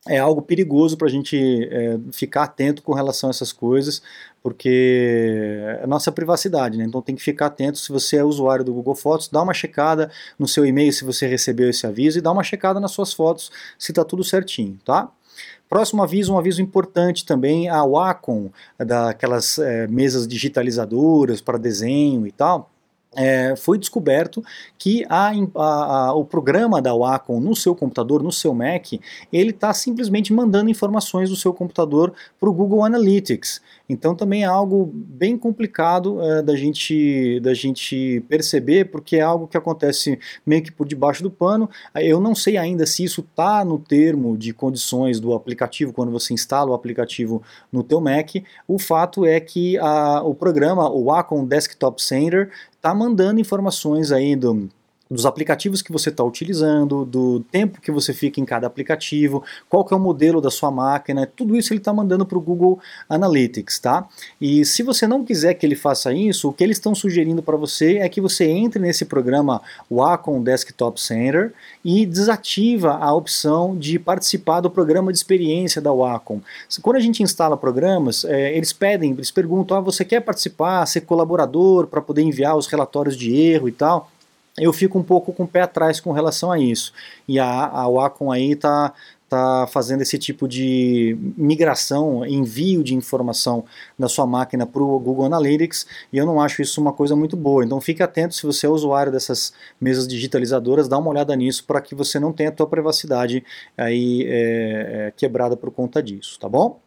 é 0.09 0.19
algo 0.19 0.41
perigoso 0.41 0.97
para 0.97 1.09
a 1.09 1.11
gente 1.11 1.37
é, 1.69 1.99
ficar 2.13 2.45
atento 2.45 2.81
com 2.81 2.93
relação 2.95 3.29
a 3.29 3.33
essas 3.33 3.53
coisas, 3.53 4.01
porque 4.41 5.59
é 5.81 5.87
nossa 5.87 6.13
privacidade, 6.13 6.79
né? 6.79 6.85
Então 6.85 7.03
tem 7.03 7.17
que 7.17 7.23
ficar 7.23 7.47
atento 7.47 7.77
se 7.79 7.91
você 7.91 8.19
é 8.19 8.25
usuário 8.25 8.65
do 8.65 8.73
Google 8.73 8.95
Fotos, 8.95 9.29
dá 9.29 9.43
uma 9.43 9.53
checada 9.53 10.09
no 10.39 10.47
seu 10.47 10.65
e-mail 10.65 10.93
se 10.93 11.05
você 11.05 11.27
recebeu 11.27 11.69
esse 11.69 11.85
aviso 11.89 12.19
e 12.19 12.21
dá 12.21 12.31
uma 12.31 12.45
checada 12.45 12.79
nas 12.79 12.93
suas 12.93 13.13
fotos 13.13 13.51
se 13.77 13.91
está 13.91 14.05
tudo 14.05 14.23
certinho, 14.23 14.79
tá? 14.85 15.11
Próximo 15.69 16.03
aviso, 16.03 16.33
um 16.33 16.39
aviso 16.39 16.63
importante 16.63 17.25
também, 17.25 17.69
a 17.69 17.83
Wacom, 17.85 18.51
daquelas 18.79 19.59
é, 19.59 19.87
mesas 19.87 20.27
digitalizadoras 20.27 21.41
para 21.41 21.59
desenho 21.59 22.27
e 22.27 22.33
tal, 22.33 22.71
é, 23.17 23.55
foi 23.57 23.79
descoberto 23.79 24.45
que 24.79 25.05
a, 25.09 25.33
a, 25.55 26.07
a, 26.09 26.15
o 26.15 26.25
programa 26.25 26.81
da 26.81 26.95
Wacom 26.95 27.41
no 27.41 27.57
seu 27.57 27.75
computador, 27.75 28.23
no 28.23 28.33
seu 28.33 28.55
Mac, 28.55 28.93
ele 29.33 29.51
está 29.51 29.73
simplesmente 29.73 30.33
mandando 30.33 30.71
informações 30.71 31.31
do 31.31 31.37
seu 31.37 31.53
computador 31.53 32.13
para 32.39 32.49
o 32.49 32.53
Google 32.53 32.85
Analytics. 32.85 33.61
Então 33.89 34.15
também 34.15 34.43
é 34.43 34.47
algo 34.47 34.91
bem 34.93 35.39
complicado 35.39 36.21
é, 36.21 36.43
da, 36.43 36.57
gente, 36.57 37.41
da 37.41 37.55
gente 37.55 38.23
perceber, 38.29 38.87
porque 38.91 39.17
é 39.17 39.21
algo 39.21 39.47
que 39.47 39.57
acontece 39.57 40.19
meio 40.45 40.63
que 40.63 40.73
por 40.73 40.87
debaixo 40.87 41.23
do 41.23 41.31
pano. 41.31 41.69
Eu 41.95 42.21
não 42.21 42.35
sei 42.35 42.57
ainda 42.57 42.85
se 42.87 43.05
isso 43.05 43.21
está 43.21 43.65
no 43.65 43.79
termo 43.79 44.37
de 44.37 44.53
condições 44.53 45.21
do 45.21 45.35
aplicativo, 45.35 45.93
quando 45.93 46.11
você 46.11 46.35
instala 46.35 46.71
o 46.71 46.75
aplicativo 46.75 47.43
no 47.73 47.83
teu 47.83 48.01
Mac. 48.01 48.37
O 48.67 48.79
fato 48.79 49.25
é 49.25 49.39
que 49.41 49.79
o 50.25 50.35
programa, 50.35 50.91
o 50.91 51.05
Wacom 51.05 51.45
Desktop 51.45 52.03
Center, 52.03 52.51
está 52.87 52.95
mandando 52.95 53.41
informações 53.41 54.13
aí 54.13 54.37
do, 54.37 54.69
dos 55.11 55.25
aplicativos 55.25 55.83
que 55.83 55.93
você 55.93 56.09
está 56.09 56.25
utilizando, 56.25 57.05
do 57.05 57.41
tempo 57.51 57.81
que 57.81 57.91
você 57.91 58.13
fica 58.13 58.41
em 58.41 58.45
cada 58.45 58.67
aplicativo, 58.67 59.43
qual 59.69 59.85
que 59.85 59.95
é 59.95 59.97
o 59.97 60.01
modelo 60.01 60.41
da 60.41 60.51
sua 60.51 60.71
máquina, 60.71 61.27
tudo 61.27 61.57
isso 61.57 61.73
ele 61.73 61.81
está 61.81 61.93
mandando 61.93 62.27
para 62.27 62.39
o 62.39 62.41
Google 62.41 62.79
Analytics, 63.09 63.79
tá? 63.79 64.07
E 64.41 64.65
se 64.65 64.83
você 64.83 65.07
não 65.07 65.25
quiser 65.25 65.55
que 65.55 65.65
ele 65.65 65.77
faça 65.77 66.13
isso, 66.13 66.49
o 66.49 66.53
que 66.53 66.65
eles 66.65 66.77
estão 66.77 66.95
sugerindo 66.95 67.43
para 67.43 67.57
você 67.57 67.99
é 67.99 68.09
que 68.09 68.21
você 68.21 68.45
entre 68.45 68.81
nesse 68.81 69.05
programa 69.05 69.63
Wacom 69.91 70.43
Desktop 70.43 71.01
Center 71.01 71.53
e 71.85 72.05
desativa 72.05 72.95
a 72.95 73.15
opção 73.15 73.77
de 73.77 73.99
participar 73.99 74.61
do 74.61 74.71
programa 74.71 75.13
de 75.13 75.19
experiência 75.19 75.81
da 75.81 75.93
Wacom. 75.93 76.41
Quando 76.83 76.97
a 76.97 77.01
gente 77.01 77.23
instala 77.23 77.57
programas, 77.57 78.25
é, 78.25 78.57
eles 78.57 78.73
pedem, 78.73 79.13
eles 79.13 79.31
perguntam, 79.31 79.77
ah, 79.77 79.81
você 79.81 80.05
quer 80.05 80.21
participar, 80.21 80.85
ser 80.87 81.03
colaborador 81.03 81.87
para 81.87 82.01
poder 82.01 82.23
enviar 82.23 82.57
os 82.57 82.67
relatórios 82.67 83.17
de 83.17 83.35
erro 83.35 83.69
e 83.69 83.73
tal? 83.73 84.11
Eu 84.59 84.73
fico 84.73 84.99
um 84.99 85.03
pouco 85.03 85.33
com 85.33 85.45
o 85.45 85.49
pé 85.49 85.63
atrás 85.63 86.01
com 86.01 86.13
relação 86.13 86.51
a 86.51 86.59
isso. 86.59 86.93
E 87.29 87.39
a, 87.39 87.67
a 87.67 87.89
Wacom 87.89 88.33
aí 88.33 88.53
está 88.53 88.93
tá 89.29 89.67
fazendo 89.67 90.03
esse 90.03 90.19
tipo 90.19 90.47
de 90.47 91.19
migração, 91.37 92.25
envio 92.25 92.83
de 92.83 92.95
informação 92.95 93.65
da 93.99 94.09
sua 94.09 94.27
máquina 94.27 94.65
para 94.65 94.83
o 94.83 94.99
Google 94.99 95.27
Analytics, 95.27 95.87
e 96.13 96.19
eu 96.19 96.25
não 96.25 96.41
acho 96.41 96.63
isso 96.63 96.81
uma 96.81 96.93
coisa 96.93 97.17
muito 97.17 97.37
boa. 97.37 97.65
Então 97.65 97.81
fique 97.81 98.03
atento 98.03 98.35
se 98.35 98.47
você 98.47 98.67
é 98.67 98.71
usuário 98.71 99.11
dessas 99.11 99.53
mesas 99.81 100.07
digitalizadoras, 100.07 100.89
dá 100.89 100.97
uma 100.97 101.11
olhada 101.11 101.35
nisso 101.35 101.65
para 101.65 101.81
que 101.81 101.95
você 101.95 102.21
não 102.21 102.33
tenha 102.33 102.51
a 102.51 102.57
sua 102.57 102.67
privacidade 102.67 103.45
aí 103.77 104.25
é, 104.27 105.09
é, 105.09 105.13
quebrada 105.17 105.57
por 105.57 105.71
conta 105.71 106.03
disso, 106.03 106.39
tá 106.39 106.49
bom? 106.49 106.81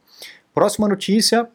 Próxima 0.53 0.87
notícia, 0.87 1.47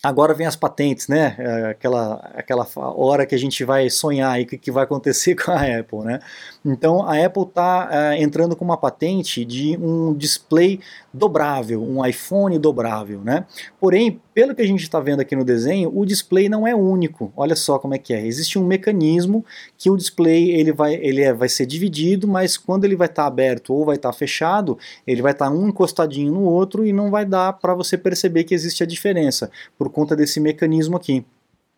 Agora 0.00 0.32
vem 0.32 0.46
as 0.46 0.54
patentes, 0.54 1.08
né? 1.08 1.34
É 1.38 1.70
aquela, 1.70 2.14
aquela 2.32 2.64
hora 2.76 3.26
que 3.26 3.34
a 3.34 3.38
gente 3.38 3.64
vai 3.64 3.90
sonhar 3.90 4.30
aí 4.30 4.44
o 4.44 4.46
que, 4.46 4.56
que 4.56 4.70
vai 4.70 4.84
acontecer 4.84 5.34
com 5.42 5.50
a 5.50 5.60
Apple, 5.60 6.04
né? 6.04 6.20
Então 6.64 7.02
a 7.02 7.24
Apple 7.24 7.42
está 7.42 7.88
é, 7.90 8.22
entrando 8.22 8.54
com 8.54 8.64
uma 8.64 8.76
patente 8.76 9.44
de 9.44 9.76
um 9.76 10.14
display 10.14 10.78
dobrável, 11.12 11.82
um 11.82 12.04
iPhone 12.06 12.56
dobrável, 12.60 13.22
né? 13.24 13.44
Porém, 13.80 14.20
pelo 14.32 14.54
que 14.54 14.62
a 14.62 14.66
gente 14.66 14.84
está 14.84 15.00
vendo 15.00 15.18
aqui 15.18 15.34
no 15.34 15.44
desenho, 15.44 15.90
o 15.92 16.06
display 16.06 16.48
não 16.48 16.64
é 16.64 16.72
único. 16.72 17.32
Olha 17.36 17.56
só 17.56 17.76
como 17.76 17.92
é 17.92 17.98
que 17.98 18.14
é. 18.14 18.24
Existe 18.24 18.56
um 18.56 18.64
mecanismo 18.64 19.44
que 19.76 19.90
o 19.90 19.96
display 19.96 20.52
ele 20.52 20.70
vai, 20.70 20.94
ele 20.94 21.22
é, 21.22 21.32
vai 21.32 21.48
ser 21.48 21.66
dividido, 21.66 22.28
mas 22.28 22.56
quando 22.56 22.84
ele 22.84 22.94
vai 22.94 23.08
estar 23.08 23.22
tá 23.22 23.26
aberto 23.26 23.74
ou 23.74 23.84
vai 23.84 23.96
estar 23.96 24.12
tá 24.12 24.16
fechado, 24.16 24.78
ele 25.04 25.20
vai 25.20 25.32
estar 25.32 25.46
tá 25.46 25.50
um 25.50 25.68
encostadinho 25.68 26.32
no 26.32 26.42
outro 26.42 26.86
e 26.86 26.92
não 26.92 27.10
vai 27.10 27.24
dar 27.24 27.54
para 27.54 27.74
você 27.74 27.98
perceber 27.98 28.44
que 28.44 28.54
existe 28.54 28.84
a 28.84 28.86
diferença 28.86 29.50
por 29.76 29.87
conta 29.90 30.14
desse 30.16 30.40
mecanismo 30.40 30.96
aqui. 30.96 31.24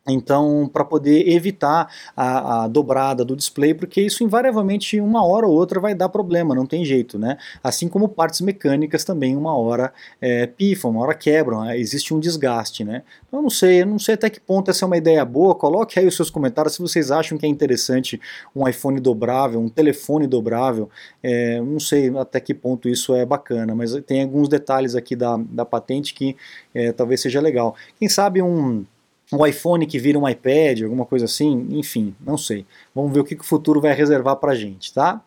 Então, 0.09 0.69
para 0.73 0.83
poder 0.83 1.29
evitar 1.29 1.93
a, 2.17 2.65
a, 2.65 2.69
dobrada 2.69 3.23
do 3.23 3.37
display, 3.37 3.75
porque 3.75 4.01
isso 4.01 4.25
invariavelmente 4.25 4.99
uma 4.99 5.23
hora 5.25 5.47
ou 5.47 5.53
outra 5.55 5.79
vai 5.79 5.95
dar 5.95 6.09
problema, 6.09 6.55
não 6.55 6.65
tem 6.65 6.87
jeito, 6.87 7.19
né? 7.19 7.37
Assim 7.63 7.87
como 7.87 8.09
partes 8.09 8.41
mecânicas 8.41 9.05
também 9.05 9.37
uma 9.37 9.55
hora 9.55 9.93
é, 10.19 10.47
pifam, 10.47 10.89
uma 10.91 11.03
hora 11.03 11.15
quebram, 11.15 11.65
né? 11.65 11.79
existe 11.79 12.15
um 12.15 12.19
desgaste, 12.19 12.83
né? 12.83 13.03
Então, 13.29 13.41
eu 13.41 13.43
não 13.43 13.51
sei, 13.51 13.83
eu 13.83 13.87
não 13.87 13.99
sei 13.99 14.15
até 14.15 14.31
que 14.31 14.41
ponto 14.41 14.71
essa 14.71 14.85
é 14.85 14.87
uma 14.87 14.97
ideia 14.97 15.23
boa. 15.23 15.55
Coloque 15.55 15.99
aí 15.99 16.07
os 16.07 16.17
seus 16.17 16.31
comentários 16.31 16.75
se 16.75 16.81
vocês 16.81 17.11
acham 17.11 17.37
que 17.37 17.45
é 17.45 17.49
interessante 17.49 18.19
um 18.57 18.67
iPhone 18.67 18.99
dobrável, 19.01 19.61
um 19.61 19.69
telefone 19.69 20.27
dobrável. 20.27 20.89
É, 21.23 21.61
não 21.61 21.79
sei 21.79 22.09
até 22.17 22.41
que 22.41 22.55
ponto 22.55 22.89
isso 22.89 23.15
é 23.15 23.27
bacana, 23.27 23.75
mas 23.75 23.95
tem 24.07 24.23
alguns 24.23 24.49
detalhes 24.49 24.95
aqui 24.95 25.15
da, 25.15 25.37
da 25.37 25.65
patente 25.67 26.15
que 26.15 26.35
é, 26.75 26.91
talvez 26.91 27.21
seja 27.21 27.41
legal. 27.41 27.75
Quem 27.99 28.09
sabe 28.09 28.41
um 28.41 28.85
um 29.33 29.47
iPhone 29.47 29.87
que 29.87 29.99
vira 29.99 30.19
um 30.19 30.29
iPad, 30.29 30.83
alguma 30.83 31.07
coisa 31.07 31.25
assim, 31.25 31.69
enfim, 31.71 32.15
não 32.21 32.37
sei. 32.37 32.67
Vamos 32.95 33.13
ver 33.13 33.21
o 33.21 33.25
que 33.25 33.35
o 33.35 33.45
futuro 33.45 33.81
vai 33.81 33.95
reservar 33.95 34.37
para 34.37 34.55
gente, 34.55 34.93
tá? 34.93 35.23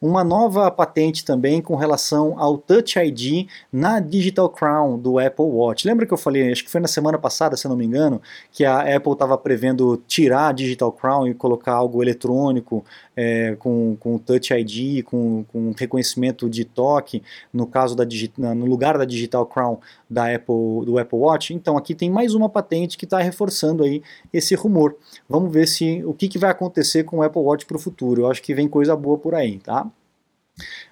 Uma 0.00 0.22
nova 0.22 0.70
patente 0.70 1.24
também 1.24 1.60
com 1.60 1.74
relação 1.74 2.38
ao 2.38 2.56
Touch 2.56 2.98
ID 2.98 3.48
na 3.72 4.00
Digital 4.00 4.48
Crown 4.48 4.98
do 4.98 5.18
Apple 5.18 5.44
Watch. 5.44 5.86
Lembra 5.86 6.06
que 6.06 6.12
eu 6.12 6.18
falei, 6.18 6.50
acho 6.52 6.64
que 6.64 6.70
foi 6.70 6.80
na 6.80 6.88
semana 6.88 7.18
passada, 7.18 7.56
se 7.56 7.66
não 7.66 7.76
me 7.76 7.84
engano, 7.84 8.20
que 8.52 8.64
a 8.64 8.96
Apple 8.96 9.12
estava 9.12 9.36
prevendo 9.36 10.02
tirar 10.06 10.48
a 10.48 10.52
Digital 10.52 10.92
Crown 10.92 11.26
e 11.26 11.34
colocar 11.34 11.72
algo 11.72 12.02
eletrônico 12.02 12.84
é, 13.16 13.56
com, 13.58 13.96
com 13.98 14.18
Touch 14.18 14.54
ID, 14.54 15.04
com, 15.04 15.44
com 15.52 15.74
reconhecimento 15.76 16.48
de 16.48 16.64
toque, 16.64 17.22
no 17.52 17.66
caso 17.66 17.96
da 17.96 18.06
no 18.36 18.66
lugar 18.66 18.96
da 18.96 19.04
Digital 19.04 19.44
Crown 19.46 19.78
da 20.08 20.34
Apple, 20.34 20.84
do 20.84 20.98
Apple 20.98 21.18
Watch. 21.18 21.52
Então 21.52 21.76
aqui 21.76 21.94
tem 21.94 22.10
mais 22.10 22.34
uma 22.34 22.48
patente 22.48 22.96
que 22.96 23.04
está 23.04 23.18
reforçando 23.18 23.82
aí 23.82 24.02
esse 24.32 24.54
rumor. 24.54 24.96
Vamos 25.28 25.52
ver 25.52 25.66
se 25.66 26.04
o 26.04 26.14
que, 26.14 26.28
que 26.28 26.38
vai 26.38 26.50
acontecer 26.50 27.04
com 27.04 27.18
o 27.18 27.22
Apple 27.22 27.42
Watch 27.42 27.66
para 27.66 27.76
o 27.76 27.80
futuro. 27.80 28.22
Eu 28.22 28.30
acho 28.30 28.42
que 28.42 28.54
vem 28.54 28.68
coisa 28.68 28.94
boa 28.96 29.18
por 29.18 29.34
aí, 29.34 29.58
tá? 29.58 29.87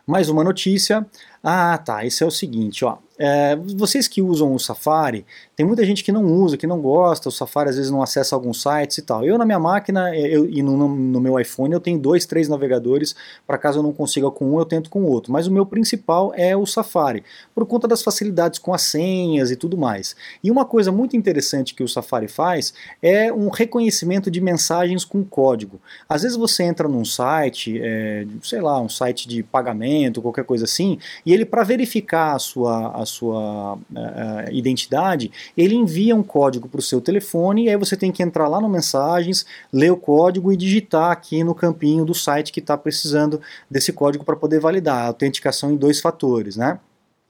Mais 0.06 0.28
uma 0.28 0.44
notícia. 0.44 1.06
Ah, 1.42 1.78
tá. 1.78 2.04
Esse 2.04 2.23
é 2.23 2.26
o 2.26 2.30
seguinte, 2.30 2.85
ó. 2.85 2.99
É, 3.18 3.56
vocês 3.56 4.06
que 4.08 4.20
usam 4.20 4.54
o 4.54 4.58
Safari, 4.58 5.25
tem 5.57 5.65
muita 5.65 5.87
gente 5.87 6.05
que 6.05 6.13
não 6.13 6.23
usa, 6.23 6.59
que 6.59 6.67
não 6.67 6.83
gosta, 6.83 7.31
o 7.31 7.33
Safari 7.33 7.71
às 7.71 7.77
vezes 7.77 7.91
não 7.91 8.03
acessa 8.03 8.37
alguns 8.37 8.61
sites 8.61 8.99
e 8.99 9.03
tal. 9.03 9.25
Eu 9.25 9.39
na 9.39 9.47
minha 9.47 9.59
máquina 9.59 10.15
eu, 10.15 10.47
e 10.47 10.63
no, 10.63 10.77
no, 10.87 11.19
meu 11.19 11.41
iPhone 11.41 11.73
eu 11.73 11.81
tenho 11.81 11.99
dois, 11.99 12.27
três 12.27 12.47
navegadores, 12.47 13.17
para 13.47 13.57
caso 13.57 13.79
eu 13.79 13.83
não 13.83 13.93
consiga 13.93 14.31
com 14.31 14.53
um, 14.53 14.59
eu 14.59 14.67
tento 14.67 14.91
com 14.91 15.01
o 15.01 15.11
outro. 15.11 15.33
Mas 15.33 15.47
o 15.47 15.51
meu 15.51 15.65
principal 15.65 16.31
é 16.37 16.55
o 16.55 16.67
Safari, 16.67 17.25
por 17.55 17.65
conta 17.65 17.89
das 17.89 18.03
facilidades 18.03 18.59
com 18.59 18.75
as 18.75 18.83
senhas 18.83 19.51
e 19.51 19.57
tudo 19.57 19.79
mais. 19.79 20.15
E 20.45 20.51
uma 20.51 20.67
coisa 20.67 20.93
muito 20.93 21.17
interessante 21.17 21.75
que 21.75 21.83
o 21.83 21.89
Safari 21.89 22.29
faz 22.29 22.75
é 23.01 23.33
um 23.33 23.49
reconhecimento 23.49 24.31
de 24.31 24.43
mensagens 24.43 25.07
com 25.07 25.25
código. 25.25 25.81
Às 26.07 26.21
vezes 26.21 26.37
você 26.37 26.65
entra 26.65 26.87
num 26.87 27.05
site, 27.05 27.81
é, 27.83 28.27
sei 28.43 28.61
lá, 28.61 28.79
um 28.79 28.91
site 28.91 29.27
de 29.27 29.43
pagamento, 29.43 30.21
qualquer 30.21 30.45
coisa 30.45 30.65
assim, 30.65 30.99
e 31.25 31.33
ele 31.33 31.47
para 31.47 31.65
verificar 31.65 32.35
a 32.35 32.39
sua, 32.39 32.89
a 32.89 33.07
sua 33.07 33.75
uh, 33.77 34.53
identidade, 34.53 35.31
ele 35.57 35.75
envia 35.75 36.15
um 36.15 36.23
código 36.23 36.69
para 36.69 36.79
o 36.79 36.83
seu 36.83 37.00
telefone 37.00 37.65
e 37.65 37.69
aí 37.69 37.76
você 37.76 37.97
tem 37.97 38.12
que 38.12 38.23
entrar 38.23 38.49
lá 38.49 38.61
no 38.61 38.69
Mensagens, 38.69 39.45
ler 39.73 39.93
o 39.93 39.97
código 39.97 40.53
e 40.53 40.57
digitar 40.57 41.11
aqui 41.11 41.43
no 41.45 41.55
campinho 41.55 42.05
do 42.05 42.15
site 42.15 42.53
que 42.53 42.61
está 42.61 42.76
precisando 42.76 43.41
desse 43.71 43.93
código 43.93 44.25
para 44.25 44.37
poder 44.37 44.61
validar. 44.61 45.05
A 45.05 45.07
autenticação 45.09 45.73
em 45.73 45.76
dois 45.76 46.00
fatores, 46.00 46.57
né? 46.57 46.79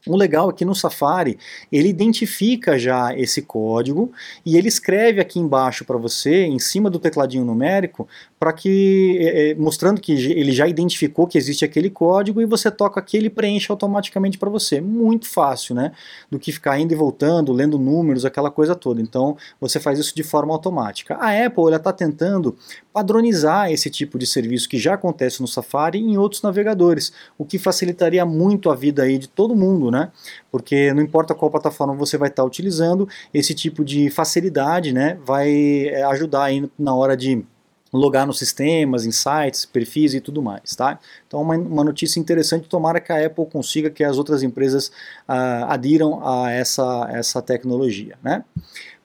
O 0.07 0.15
legal 0.15 0.49
é 0.49 0.53
que 0.53 0.65
no 0.65 0.73
Safari 0.73 1.37
ele 1.71 1.89
identifica 1.89 2.79
já 2.79 3.15
esse 3.15 3.41
código 3.41 4.11
e 4.45 4.57
ele 4.57 4.67
escreve 4.67 5.19
aqui 5.19 5.39
embaixo 5.39 5.83
para 5.83 5.97
você, 5.97 6.45
em 6.45 6.59
cima 6.59 6.89
do 6.89 6.99
tecladinho 6.99 7.43
numérico, 7.43 8.07
para 8.39 8.53
que 8.53 9.17
é, 9.19 9.51
é, 9.51 9.55
mostrando 9.55 9.99
que 9.99 10.13
ele 10.13 10.51
já 10.51 10.67
identificou 10.67 11.25
que 11.25 11.37
existe 11.37 11.65
aquele 11.65 11.89
código 11.89 12.41
e 12.41 12.45
você 12.45 12.69
toca 12.69 12.99
aqui 12.99 13.17
ele 13.17 13.29
preenche 13.29 13.71
automaticamente 13.71 14.37
para 14.37 14.49
você. 14.49 14.79
Muito 14.79 15.27
fácil, 15.27 15.75
né? 15.75 15.91
Do 16.29 16.37
que 16.37 16.51
ficar 16.51 16.79
indo 16.79 16.93
e 16.93 16.95
voltando, 16.95 17.51
lendo 17.51 17.79
números, 17.79 18.25
aquela 18.25 18.51
coisa 18.51 18.75
toda. 18.75 19.01
Então 19.01 19.35
você 19.59 19.79
faz 19.79 19.97
isso 19.97 20.15
de 20.15 20.23
forma 20.23 20.53
automática. 20.53 21.15
A 21.15 21.45
Apple 21.45 21.63
ela 21.67 21.77
está 21.77 21.91
tentando 21.91 22.55
padronizar 22.93 23.71
esse 23.71 23.89
tipo 23.89 24.19
de 24.19 24.25
serviço 24.25 24.69
que 24.69 24.77
já 24.77 24.93
acontece 24.93 25.41
no 25.41 25.47
Safari 25.47 25.99
em 25.99 26.17
outros 26.17 26.41
navegadores, 26.41 27.11
o 27.37 27.45
que 27.45 27.57
facilitaria 27.57 28.25
muito 28.25 28.69
a 28.69 28.75
vida 28.75 29.03
aí 29.03 29.17
de 29.17 29.27
todo 29.27 29.55
mundo, 29.55 29.89
né? 29.91 30.11
Porque 30.51 30.93
não 30.93 31.01
importa 31.01 31.35
qual 31.35 31.51
plataforma 31.51 31.93
você 31.93 32.17
vai 32.17 32.29
estar 32.29 32.43
tá 32.43 32.47
utilizando, 32.47 33.07
esse 33.33 33.53
tipo 33.53 33.83
de 33.83 34.09
facilidade, 34.09 34.93
né, 34.93 35.17
vai 35.25 35.87
é, 35.87 36.03
ajudar 36.03 36.45
aí 36.45 36.69
na 36.77 36.95
hora 36.95 37.15
de 37.15 37.45
logar 37.91 38.27
nos 38.27 38.37
sistemas, 38.37 39.05
em 39.05 39.11
sites, 39.11 39.65
perfis 39.65 40.13
e 40.13 40.21
tudo 40.21 40.41
mais, 40.41 40.75
tá? 40.75 40.99
Então 41.27 41.41
uma, 41.41 41.55
uma 41.55 41.83
notícia 41.83 42.19
interessante, 42.19 42.67
tomara 42.67 42.99
que 42.99 43.11
a 43.11 43.25
Apple 43.25 43.45
consiga 43.45 43.89
que 43.89 44.03
as 44.03 44.17
outras 44.17 44.43
empresas 44.43 44.87
uh, 45.27 45.65
adiram 45.67 46.25
a 46.25 46.51
essa, 46.51 47.07
essa 47.11 47.41
tecnologia, 47.41 48.17
né? 48.23 48.43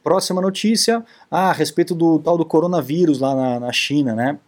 Próxima 0.02 0.40
notícia, 0.42 1.04
ah, 1.30 1.50
a 1.50 1.52
respeito 1.52 1.94
do 1.94 2.18
tal 2.18 2.36
do 2.36 2.44
coronavírus 2.44 3.20
lá 3.20 3.36
na, 3.36 3.60
na 3.60 3.72
China, 3.72 4.16
né? 4.16 4.38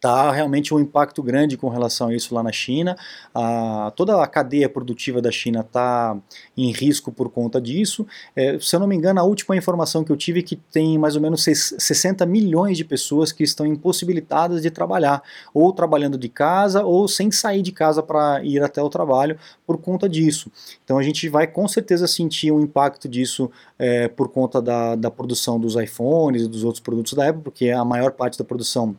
Tá 0.00 0.30
realmente 0.30 0.72
um 0.72 0.78
impacto 0.78 1.20
grande 1.24 1.56
com 1.56 1.68
relação 1.68 2.06
a 2.06 2.14
isso 2.14 2.32
lá 2.32 2.40
na 2.40 2.52
China. 2.52 2.96
Ah, 3.34 3.92
toda 3.96 4.22
a 4.22 4.26
cadeia 4.28 4.68
produtiva 4.68 5.20
da 5.20 5.32
China 5.32 5.60
está 5.60 6.16
em 6.56 6.70
risco 6.70 7.10
por 7.10 7.28
conta 7.28 7.60
disso. 7.60 8.06
É, 8.36 8.56
se 8.60 8.76
eu 8.76 8.78
não 8.78 8.86
me 8.86 8.94
engano, 8.94 9.18
a 9.18 9.24
última 9.24 9.56
informação 9.56 10.04
que 10.04 10.12
eu 10.12 10.16
tive 10.16 10.38
é 10.38 10.42
que 10.44 10.54
tem 10.54 10.96
mais 10.96 11.16
ou 11.16 11.22
menos 11.22 11.42
60 11.42 12.24
milhões 12.26 12.76
de 12.76 12.84
pessoas 12.84 13.32
que 13.32 13.42
estão 13.42 13.66
impossibilitadas 13.66 14.62
de 14.62 14.70
trabalhar, 14.70 15.20
ou 15.52 15.72
trabalhando 15.72 16.16
de 16.16 16.28
casa, 16.28 16.84
ou 16.84 17.08
sem 17.08 17.32
sair 17.32 17.60
de 17.60 17.72
casa 17.72 18.00
para 18.00 18.40
ir 18.44 18.62
até 18.62 18.80
o 18.80 18.88
trabalho 18.88 19.36
por 19.66 19.78
conta 19.78 20.08
disso. 20.08 20.48
Então 20.84 20.96
a 20.96 21.02
gente 21.02 21.28
vai 21.28 21.48
com 21.48 21.66
certeza 21.66 22.06
sentir 22.06 22.52
um 22.52 22.60
impacto 22.60 23.08
disso 23.08 23.50
é, 23.76 24.06
por 24.06 24.28
conta 24.28 24.62
da, 24.62 24.94
da 24.94 25.10
produção 25.10 25.58
dos 25.58 25.74
iPhones 25.74 26.42
e 26.42 26.48
dos 26.48 26.62
outros 26.62 26.80
produtos 26.80 27.14
da 27.14 27.28
Apple, 27.28 27.42
porque 27.42 27.70
a 27.70 27.84
maior 27.84 28.12
parte 28.12 28.38
da 28.38 28.44
produção 28.44 28.94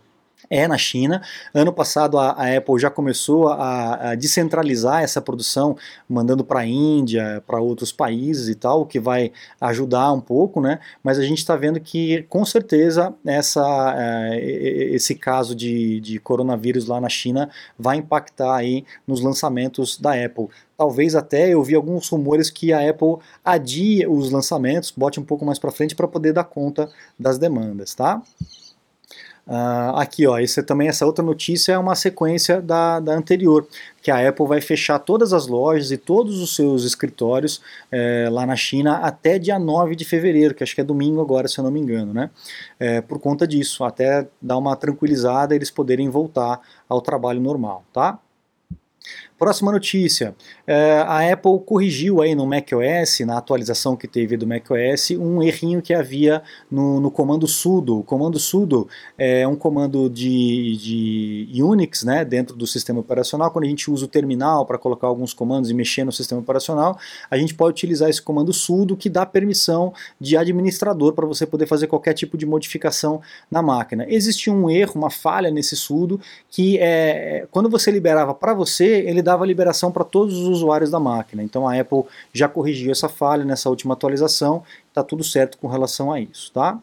é 0.50 0.68
na 0.68 0.78
China. 0.78 1.22
Ano 1.54 1.74
passado 1.74 2.18
a, 2.18 2.32
a 2.32 2.58
Apple 2.58 2.80
já 2.80 2.90
começou 2.90 3.48
a, 3.48 4.12
a, 4.12 4.16
descentralizar 4.16 5.02
essa 5.04 5.22
produção, 5.22 5.76
mandando 6.08 6.44
para 6.44 6.62
a 6.62 6.66
Índia, 6.66 7.44
para 7.48 7.60
outros 7.60 7.92
países 7.92 8.48
e 8.48 8.56
tal, 8.56 8.82
o 8.82 8.86
que 8.86 9.00
vai 9.00 9.32
ajudar 9.62 10.12
um 10.12 10.22
pouco, 10.22 10.62
né? 10.62 10.80
Mas 11.04 11.18
a 11.18 11.24
gente 11.24 11.40
está 11.40 11.56
vendo 11.56 11.80
que 11.80 12.24
com 12.24 12.46
certeza 12.46 13.14
essa, 13.26 13.96
é, 13.98 14.40
esse 14.92 15.16
caso 15.16 15.56
de, 15.56 16.00
de 16.00 16.20
coronavírus 16.20 16.86
lá 16.86 17.00
na 17.02 17.10
China 17.10 17.50
vai 17.78 17.98
impactar 17.98 18.56
aí 18.56 18.86
nos 19.08 19.22
lançamentos 19.22 19.98
da 20.00 20.14
Apple 20.14 20.48
talvez 20.80 21.14
até 21.14 21.50
eu 21.50 21.62
vi 21.62 21.76
alguns 21.76 22.08
rumores 22.08 22.50
que 22.50 22.72
a 22.72 22.90
Apple 22.90 23.18
adie 23.44 24.08
os 24.08 24.32
lançamentos, 24.32 24.94
bote 24.96 25.20
um 25.20 25.26
pouco 25.26 25.44
mais 25.44 25.60
para 25.60 25.72
frente 25.72 25.94
para 25.94 26.08
poder 26.08 26.32
dar 26.32 26.46
conta 26.46 26.90
das 27.20 27.38
demandas, 27.38 27.94
tá? 27.94 28.22
Uh, 29.50 29.98
aqui, 29.98 30.28
ó, 30.28 30.38
esse, 30.38 30.62
também 30.62 30.88
essa 30.88 31.08
outra 31.08 31.26
notícia 31.26 31.72
é 31.72 31.78
uma 31.80 31.96
sequência 31.96 32.62
da, 32.62 33.00
da 33.00 33.14
anterior, 33.16 33.68
que 34.00 34.12
a 34.12 34.30
Apple 34.30 34.46
vai 34.46 34.62
fechar 34.62 35.00
todas 35.00 35.34
as 35.34 35.48
lojas 35.48 35.90
e 35.90 35.98
todos 35.98 36.40
os 36.40 36.56
seus 36.56 36.84
escritórios 36.84 37.60
é, 37.92 38.30
lá 38.32 38.46
na 38.46 38.56
China 38.56 38.98
até 38.98 39.40
dia 39.40 39.58
9 39.58 39.96
de 39.96 40.06
fevereiro, 40.06 40.54
que 40.54 40.64
acho 40.64 40.76
que 40.76 40.82
é 40.82 40.84
domingo 40.84 41.20
agora, 41.20 41.48
se 41.48 41.58
eu 41.58 41.64
não 41.64 41.72
me 41.72 41.80
engano, 41.80 42.14
né? 42.14 42.30
É, 42.80 43.02
por 43.02 43.18
conta 43.20 43.48
disso, 43.48 43.84
até 43.84 44.28
dar 44.40 44.56
uma 44.56 44.76
tranquilizada 44.76 45.56
eles 45.56 45.72
poderem 45.72 46.10
voltar 46.10 46.62
ao 46.88 47.02
trabalho 47.02 47.42
normal, 47.42 47.84
tá? 47.92 48.20
Próxima 49.40 49.72
notícia, 49.72 50.36
é, 50.68 51.00
a 51.08 51.32
Apple 51.32 51.62
corrigiu 51.66 52.22
aí 52.22 52.36
no 52.36 52.46
macOS, 52.46 53.22
na 53.22 53.38
atualização 53.38 53.96
que 53.96 54.06
teve 54.06 54.36
do 54.36 54.46
macOS, 54.46 55.12
um 55.12 55.42
errinho 55.42 55.82
que 55.82 55.94
havia 55.94 56.44
no, 56.70 57.00
no 57.00 57.10
comando 57.10 57.48
sudo. 57.48 58.00
O 58.00 58.04
comando 58.04 58.38
sudo 58.38 58.86
é 59.18 59.48
um 59.48 59.56
comando 59.56 60.10
de, 60.10 61.48
de 61.48 61.64
Unix, 61.64 62.04
né, 62.04 62.26
dentro 62.26 62.54
do 62.54 62.68
sistema 62.68 63.00
operacional. 63.00 63.50
Quando 63.50 63.64
a 63.64 63.70
gente 63.70 63.90
usa 63.90 64.04
o 64.04 64.08
terminal 64.10 64.66
para 64.66 64.78
colocar 64.78 65.08
alguns 65.08 65.34
comandos 65.34 65.72
e 65.72 65.74
mexer 65.74 66.04
no 66.04 66.12
sistema 66.12 66.42
operacional, 66.42 67.00
a 67.32 67.38
gente 67.38 67.54
pode 67.54 67.72
utilizar 67.72 68.10
esse 68.10 68.22
comando 68.22 68.52
sudo 68.52 68.98
que 68.98 69.10
dá 69.10 69.26
permissão 69.26 69.94
de 70.20 70.36
administrador 70.36 71.14
para 71.14 71.26
você 71.26 71.46
poder 71.46 71.66
fazer 71.66 71.88
qualquer 71.88 72.14
tipo 72.14 72.38
de 72.38 72.46
modificação 72.46 73.22
na 73.50 73.62
máquina. 73.62 74.06
Existia 74.10 74.52
um 74.52 74.70
erro, 74.70 74.96
uma 74.96 75.10
falha 75.10 75.50
nesse 75.50 75.78
sudo, 75.78 76.20
que 76.50 76.78
é, 76.78 77.48
quando 77.52 77.70
você 77.70 77.90
liberava 77.90 78.34
para 78.34 78.54
você, 78.54 79.06
ele 79.08 79.29
dava 79.30 79.46
liberação 79.46 79.92
para 79.92 80.04
todos 80.04 80.36
os 80.36 80.48
usuários 80.48 80.90
da 80.90 81.00
máquina. 81.00 81.44
Então 81.44 81.68
a 81.68 81.80
Apple 81.80 82.04
já 82.34 82.48
corrigiu 82.48 82.92
essa 82.92 83.08
falha 83.08 83.46
nessa 83.46 83.70
última 83.70 83.94
atualização, 83.94 84.64
está 84.88 85.04
tudo 85.04 85.24
certo 85.24 85.58
com 85.60 85.68
relação 85.68 86.12
a 86.12 86.20
isso, 86.20 86.52
tá? 86.52 86.80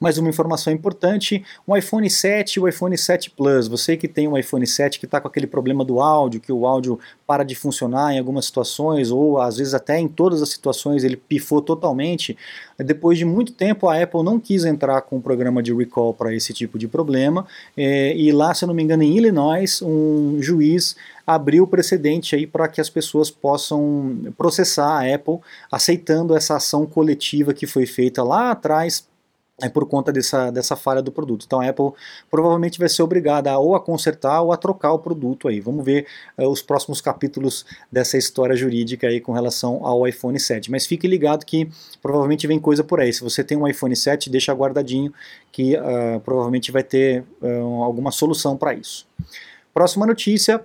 Mais 0.00 0.18
uma 0.18 0.28
informação 0.28 0.72
importante, 0.72 1.44
o 1.66 1.76
iPhone 1.76 2.08
7 2.08 2.54
e 2.54 2.60
o 2.60 2.68
iPhone 2.68 2.96
7 2.96 3.30
Plus, 3.30 3.68
você 3.68 3.96
que 3.96 4.08
tem 4.08 4.28
um 4.28 4.36
iPhone 4.36 4.66
7 4.66 4.98
que 4.98 5.04
está 5.04 5.20
com 5.20 5.28
aquele 5.28 5.46
problema 5.46 5.84
do 5.84 6.00
áudio, 6.00 6.40
que 6.40 6.52
o 6.52 6.66
áudio 6.66 6.98
para 7.26 7.44
de 7.44 7.54
funcionar 7.54 8.14
em 8.14 8.18
algumas 8.18 8.46
situações, 8.46 9.10
ou 9.10 9.40
às 9.40 9.58
vezes 9.58 9.74
até 9.74 9.98
em 9.98 10.08
todas 10.08 10.42
as 10.42 10.48
situações 10.50 11.04
ele 11.04 11.16
pifou 11.16 11.60
totalmente, 11.60 12.36
depois 12.78 13.18
de 13.18 13.24
muito 13.24 13.52
tempo 13.52 13.88
a 13.88 14.00
Apple 14.00 14.22
não 14.22 14.38
quis 14.38 14.64
entrar 14.64 15.02
com 15.02 15.16
um 15.16 15.20
programa 15.20 15.62
de 15.62 15.74
recall 15.74 16.14
para 16.14 16.34
esse 16.34 16.52
tipo 16.52 16.78
de 16.78 16.86
problema, 16.86 17.46
é, 17.76 18.16
e 18.16 18.30
lá, 18.32 18.54
se 18.54 18.64
eu 18.64 18.68
não 18.68 18.74
me 18.74 18.82
engano, 18.82 19.02
em 19.02 19.16
Illinois, 19.16 19.82
um 19.82 20.40
juiz 20.40 20.96
abriu 21.26 21.66
precedente 21.66 22.34
aí 22.34 22.46
para 22.46 22.68
que 22.68 22.80
as 22.80 22.88
pessoas 22.88 23.30
possam 23.30 24.32
processar 24.38 25.02
a 25.02 25.14
Apple 25.14 25.38
aceitando 25.70 26.34
essa 26.34 26.56
ação 26.56 26.86
coletiva 26.86 27.52
que 27.52 27.66
foi 27.66 27.84
feita 27.84 28.22
lá 28.22 28.50
atrás 28.50 29.06
é 29.60 29.68
por 29.68 29.86
conta 29.86 30.12
dessa, 30.12 30.50
dessa 30.50 30.76
falha 30.76 31.02
do 31.02 31.10
produto. 31.10 31.44
Então 31.44 31.60
a 31.60 31.68
Apple 31.68 31.90
provavelmente 32.30 32.78
vai 32.78 32.88
ser 32.88 33.02
obrigada 33.02 33.50
a, 33.50 33.58
ou 33.58 33.74
a 33.74 33.80
consertar 33.80 34.40
ou 34.40 34.52
a 34.52 34.56
trocar 34.56 34.92
o 34.92 34.98
produto 34.98 35.48
aí. 35.48 35.60
Vamos 35.60 35.84
ver 35.84 36.06
uh, 36.38 36.48
os 36.48 36.62
próximos 36.62 37.00
capítulos 37.00 37.66
dessa 37.90 38.16
história 38.16 38.54
jurídica 38.54 39.08
aí 39.08 39.20
com 39.20 39.32
relação 39.32 39.84
ao 39.84 40.06
iPhone 40.06 40.38
7. 40.38 40.70
Mas 40.70 40.86
fique 40.86 41.08
ligado 41.08 41.44
que 41.44 41.68
provavelmente 42.00 42.46
vem 42.46 42.58
coisa 42.58 42.84
por 42.84 43.00
aí. 43.00 43.12
Se 43.12 43.22
você 43.22 43.42
tem 43.42 43.58
um 43.58 43.66
iPhone 43.66 43.94
7, 43.94 44.30
deixa 44.30 44.52
guardadinho 44.52 45.12
que 45.50 45.76
uh, 45.76 46.20
provavelmente 46.20 46.70
vai 46.70 46.84
ter 46.84 47.24
uh, 47.42 47.82
alguma 47.82 48.12
solução 48.12 48.56
para 48.56 48.74
isso. 48.74 49.06
Próxima 49.74 50.06
notícia, 50.06 50.64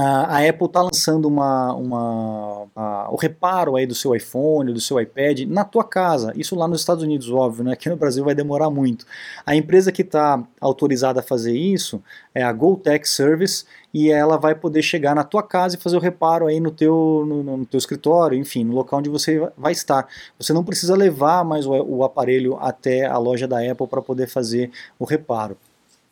a 0.00 0.48
Apple 0.48 0.66
está 0.66 0.82
lançando 0.82 1.26
uma, 1.26 1.74
uma, 1.74 2.66
a, 2.76 3.08
o 3.10 3.16
reparo 3.16 3.76
aí 3.76 3.86
do 3.86 3.94
seu 3.94 4.14
iPhone, 4.14 4.72
do 4.72 4.80
seu 4.80 5.00
iPad 5.00 5.40
na 5.48 5.64
tua 5.64 5.82
casa. 5.82 6.32
Isso 6.36 6.54
lá 6.54 6.68
nos 6.68 6.80
Estados 6.80 7.02
Unidos, 7.02 7.30
óbvio, 7.30 7.64
né? 7.64 7.72
Aqui 7.72 7.88
no 7.88 7.96
Brasil 7.96 8.24
vai 8.24 8.34
demorar 8.34 8.70
muito. 8.70 9.06
A 9.44 9.56
empresa 9.56 9.90
que 9.90 10.02
está 10.02 10.42
autorizada 10.60 11.20
a 11.20 11.22
fazer 11.22 11.56
isso 11.56 12.02
é 12.34 12.42
a 12.42 12.52
GoTech 12.52 13.08
Service 13.08 13.64
e 13.92 14.10
ela 14.10 14.36
vai 14.36 14.54
poder 14.54 14.82
chegar 14.82 15.14
na 15.14 15.24
tua 15.24 15.42
casa 15.42 15.76
e 15.76 15.80
fazer 15.80 15.96
o 15.96 16.00
reparo 16.00 16.46
aí 16.46 16.60
no 16.60 16.70
teu, 16.70 17.24
no, 17.26 17.56
no 17.58 17.66
teu 17.66 17.78
escritório, 17.78 18.38
enfim, 18.38 18.64
no 18.64 18.74
local 18.74 18.98
onde 18.98 19.08
você 19.08 19.50
vai 19.56 19.72
estar. 19.72 20.06
Você 20.38 20.52
não 20.52 20.62
precisa 20.62 20.94
levar 20.94 21.44
mais 21.44 21.66
o, 21.66 21.72
o 21.72 22.04
aparelho 22.04 22.56
até 22.60 23.06
a 23.06 23.18
loja 23.18 23.48
da 23.48 23.58
Apple 23.58 23.86
para 23.86 24.02
poder 24.02 24.28
fazer 24.28 24.70
o 24.98 25.04
reparo. 25.04 25.56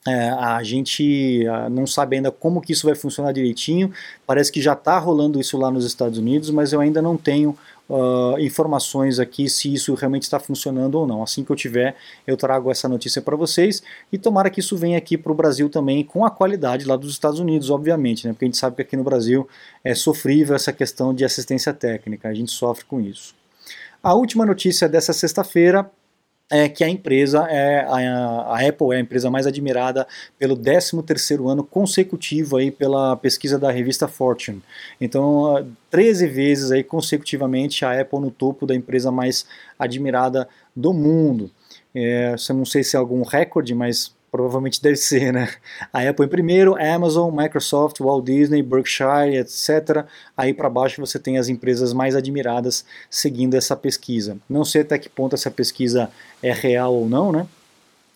É, 0.07 0.31
a 0.31 0.63
gente 0.63 1.45
não 1.71 1.87
sabe 1.87 2.17
ainda 2.17 2.31
como 2.31 2.61
que 2.61 2.73
isso 2.73 2.87
vai 2.87 2.95
funcionar 2.95 3.33
direitinho. 3.33 3.93
Parece 4.27 4.53
que 4.53 4.63
já 4.63 4.75
está 4.75 4.99
rolando 4.99 5.41
isso 5.41 5.59
lá 5.59 5.71
nos 5.71 5.85
Estados 5.85 6.19
Unidos, 6.19 6.51
mas 6.51 6.73
eu 6.73 6.81
ainda 6.81 7.03
não 7.03 7.17
tenho 7.17 7.57
uh, 7.89 8.39
informações 8.39 9.19
aqui 9.19 9.49
se 9.49 9.73
isso 9.73 9.95
realmente 9.95 10.23
está 10.23 10.39
funcionando 10.39 10.97
ou 10.97 11.07
não. 11.07 11.23
Assim 11.23 11.45
que 11.45 11.51
eu 11.51 11.57
tiver, 11.57 11.97
eu 12.27 12.37
trago 12.37 12.71
essa 12.71 12.89
notícia 12.89 13.21
para 13.21 13.37
vocês 13.37 13.83
e 14.13 14.19
tomara 14.19 14.51
que 14.51 14.61
isso 14.61 14.77
venha 14.77 14.99
aqui 14.99 15.17
para 15.17 15.33
o 15.33 15.35
Brasil 15.35 15.69
também 15.69 16.05
com 16.05 16.25
a 16.25 16.31
qualidade 16.31 16.85
lá 16.85 16.97
dos 16.97 17.11
Estados 17.11 17.41
Unidos, 17.41 17.71
obviamente, 17.71 18.27
né? 18.27 18.33
Porque 18.33 18.45
a 18.45 18.49
gente 18.49 18.59
sabe 18.59 18.77
que 18.77 18.83
aqui 18.83 18.97
no 18.97 19.05
Brasil 19.05 19.49
é 19.83 19.95
sofrível 19.95 20.55
essa 20.55 20.73
questão 20.73 21.15
de 21.15 21.25
assistência 21.25 21.73
técnica. 21.73 22.29
A 22.29 22.35
gente 22.35 22.53
sofre 22.53 22.85
com 22.85 23.01
isso. 23.01 23.35
A 24.03 24.15
última 24.15 24.47
notícia 24.47 24.89
dessa 24.89 25.13
sexta-feira 25.13 25.91
é 26.51 26.69
que 26.69 26.85
a 26.85 26.89
empresa 26.89 27.47
é 27.51 27.81
a, 27.81 28.55
a, 28.55 28.69
Apple 28.69 28.93
é 28.93 28.97
a 28.97 29.01
empresa 29.01 29.31
mais 29.31 29.47
admirada 29.47 30.07
pelo 30.39 30.57
13º 30.57 31.51
ano 31.51 31.65
consecutivo 31.65 32.57
aí 32.57 32.71
pela 32.71 33.17
pesquisa 33.17 33.59
da 33.59 33.71
revista 33.71 34.07
Fortune. 34.07 34.63
Então, 35.01 35.67
13 35.91 36.27
vezes 36.29 36.71
aí 36.71 36.85
consecutivamente 36.85 37.85
a 37.85 38.01
Apple 38.01 38.21
no 38.21 38.31
topo 38.31 38.65
da 38.65 38.75
empresa 38.75 39.11
mais 39.11 39.45
admirada 39.79 40.49
do 40.75 40.93
mundo. 40.93 41.51
É, 41.95 42.37
não 42.51 42.65
sei 42.65 42.85
se 42.85 42.95
é 42.95 42.99
algum 42.99 43.23
recorde, 43.23 43.75
mas 43.75 44.15
provavelmente 44.31 44.83
deve 44.83 44.97
ser, 44.97 45.33
né? 45.33 45.49
A 45.93 46.09
Apple 46.09 46.27
em 46.27 46.29
primeiro, 46.29 46.77
Amazon, 46.81 47.35
Microsoft, 47.35 48.01
Walt 48.01 48.25
Disney, 48.25 48.63
Berkshire, 48.63 49.37
etc. 49.37 50.05
Aí 50.37 50.53
para 50.53 50.69
baixo 50.69 51.01
você 51.01 51.19
tem 51.19 51.39
as 51.39 51.49
empresas 51.49 51.93
mais 51.93 52.15
admiradas 52.15 52.85
seguindo 53.09 53.55
essa 53.55 53.77
pesquisa. 53.77 54.37
Não 54.49 54.65
sei 54.65 54.83
até 54.83 54.99
que 54.99 55.09
ponto 55.09 55.35
essa 55.35 55.51
pesquisa 55.51 56.11
é 56.43 56.53
real 56.53 56.95
ou 56.95 57.09
não, 57.09 57.33
né? 57.33 57.47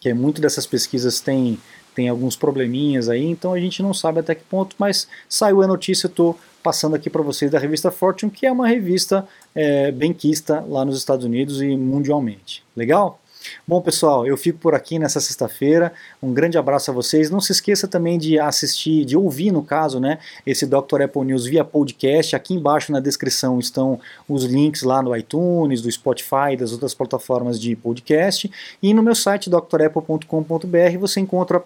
Que 0.01 0.13
muito 0.13 0.41
dessas 0.41 0.67
pesquisas 0.67 1.21
tem, 1.21 1.59
tem 1.95 2.09
alguns 2.09 2.37
probleminhas 2.37 3.09
aí, 3.09 3.25
então 3.25 3.53
a 3.53 3.61
gente 3.61 3.83
não 3.83 3.93
sabe 3.93 4.21
até 4.21 4.35
que 4.35 4.45
ponto, 4.45 4.75
mas 4.79 5.07
saiu 5.29 5.63
a 5.63 5.67
notícia, 5.67 6.07
eu 6.07 6.11
estou 6.11 6.39
passando 6.63 6.95
aqui 6.95 7.09
para 7.09 7.23
vocês 7.23 7.51
da 7.51 7.59
revista 7.59 7.91
Fortune, 7.91 8.31
que 8.31 8.47
é 8.47 8.53
uma 8.53 8.69
revista 8.69 9.27
é, 9.55 9.91
benquista 9.91 10.65
lá 10.67 10.85
nos 10.85 10.97
Estados 10.97 11.25
Unidos 11.25 11.61
e 11.63 11.77
mundialmente. 11.77 12.63
Legal? 12.77 13.21
Bom, 13.67 13.81
pessoal, 13.81 14.27
eu 14.27 14.37
fico 14.37 14.59
por 14.59 14.75
aqui 14.75 14.99
nessa 14.99 15.21
sexta-feira. 15.21 15.93
Um 16.23 16.33
grande 16.33 16.59
abraço 16.59 16.91
a 16.91 16.95
vocês. 16.95 17.31
Não 17.31 17.41
se 17.41 17.53
esqueça 17.53 17.89
também 17.89 18.19
de 18.19 18.39
assistir, 18.39 19.05
de 19.05 19.17
ouvir, 19.17 19.51
no 19.51 19.63
caso, 19.63 19.99
né, 19.99 20.19
esse 20.47 20.67
Dr. 20.67 21.03
Apple 21.05 21.25
News 21.25 21.47
via 21.47 21.65
podcast. 21.65 22.37
Aqui 22.37 22.55
embaixo 22.55 22.93
na 22.93 23.01
descrição 23.01 23.59
estão 23.59 24.01
os 24.29 24.45
links 24.45 24.83
lá 24.83 25.03
no 25.03 25.17
iTunes, 25.17 25.81
do 25.81 25.91
Spotify, 25.91 26.57
das 26.59 26.73
outras 26.73 26.95
plataformas 26.95 27.61
de 27.61 27.75
podcast. 27.77 28.51
E 28.83 28.93
no 28.93 29.03
meu 29.03 29.15
site, 29.15 29.49
drapple.com.br, 29.49 30.99
você 30.99 31.21
encontra 31.21 31.63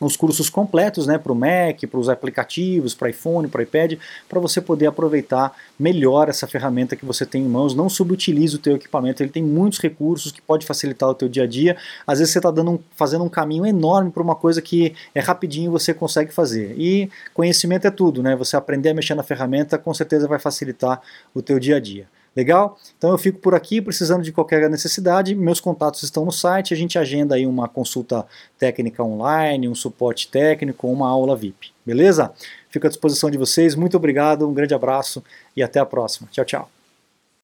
os 0.00 0.16
cursos 0.16 0.50
completos 0.50 1.06
né, 1.06 1.18
para 1.18 1.32
o 1.32 1.34
Mac, 1.34 1.80
para 1.90 2.00
os 2.00 2.08
aplicativos, 2.08 2.94
para 2.94 3.10
iPhone, 3.10 3.48
para 3.48 3.62
iPad, 3.62 3.94
para 4.28 4.40
você 4.40 4.60
poder 4.60 4.86
aproveitar 4.86 5.56
melhor 5.78 6.28
essa 6.28 6.46
ferramenta 6.46 6.96
que 6.96 7.04
você 7.04 7.24
tem 7.24 7.42
em 7.42 7.48
mãos. 7.48 7.74
Não 7.74 7.88
subutilize 7.88 8.56
o 8.56 8.58
teu 8.58 8.76
equipamento, 8.76 9.22
ele 9.22 9.30
tem 9.30 9.42
muitos 9.42 9.78
recursos 9.78 10.32
que 10.32 10.42
pode 10.42 10.66
facilitar 10.66 11.08
o 11.08 11.14
teu 11.14 11.28
dia 11.28 11.44
a 11.44 11.46
dia. 11.46 11.76
Às 12.06 12.18
vezes 12.18 12.32
você 12.32 12.38
está 12.38 12.50
um, 12.50 12.78
fazendo 12.94 13.24
um 13.24 13.28
caminho 13.28 13.66
enorme 13.66 14.10
para 14.10 14.22
uma 14.22 14.34
coisa 14.34 14.60
que 14.60 14.94
é 15.14 15.20
rapidinho 15.20 15.70
você 15.70 15.94
consegue 15.94 16.32
fazer. 16.32 16.74
E 16.78 17.10
conhecimento 17.32 17.86
é 17.86 17.90
tudo, 17.90 18.22
né? 18.22 18.36
Você 18.36 18.56
aprender 18.56 18.90
a 18.90 18.94
mexer 18.94 19.14
na 19.14 19.22
ferramenta 19.22 19.78
com 19.78 19.92
certeza 19.94 20.28
vai 20.28 20.38
facilitar 20.38 21.00
o 21.34 21.42
teu 21.42 21.58
dia 21.58 21.76
a 21.76 21.80
dia. 21.80 22.06
Legal? 22.36 22.78
Então 22.98 23.10
eu 23.10 23.18
fico 23.18 23.38
por 23.38 23.54
aqui, 23.54 23.80
precisando 23.80 24.22
de 24.22 24.30
qualquer 24.30 24.68
necessidade, 24.68 25.34
meus 25.34 25.58
contatos 25.58 26.02
estão 26.02 26.24
no 26.24 26.32
site, 26.32 26.74
a 26.74 26.76
gente 26.76 26.98
agenda 26.98 27.34
aí 27.34 27.46
uma 27.46 27.66
consulta 27.66 28.26
técnica 28.58 29.02
online, 29.02 29.68
um 29.68 29.74
suporte 29.74 30.28
técnico, 30.28 30.86
uma 30.86 31.08
aula 31.08 31.34
VIP. 31.34 31.72
Beleza? 31.84 32.32
Fico 32.68 32.86
à 32.86 32.90
disposição 32.90 33.30
de 33.30 33.38
vocês, 33.38 33.74
muito 33.74 33.96
obrigado, 33.96 34.46
um 34.46 34.52
grande 34.52 34.74
abraço 34.74 35.24
e 35.56 35.62
até 35.62 35.80
a 35.80 35.86
próxima. 35.86 36.28
Tchau, 36.30 36.44
tchau. 36.44 36.75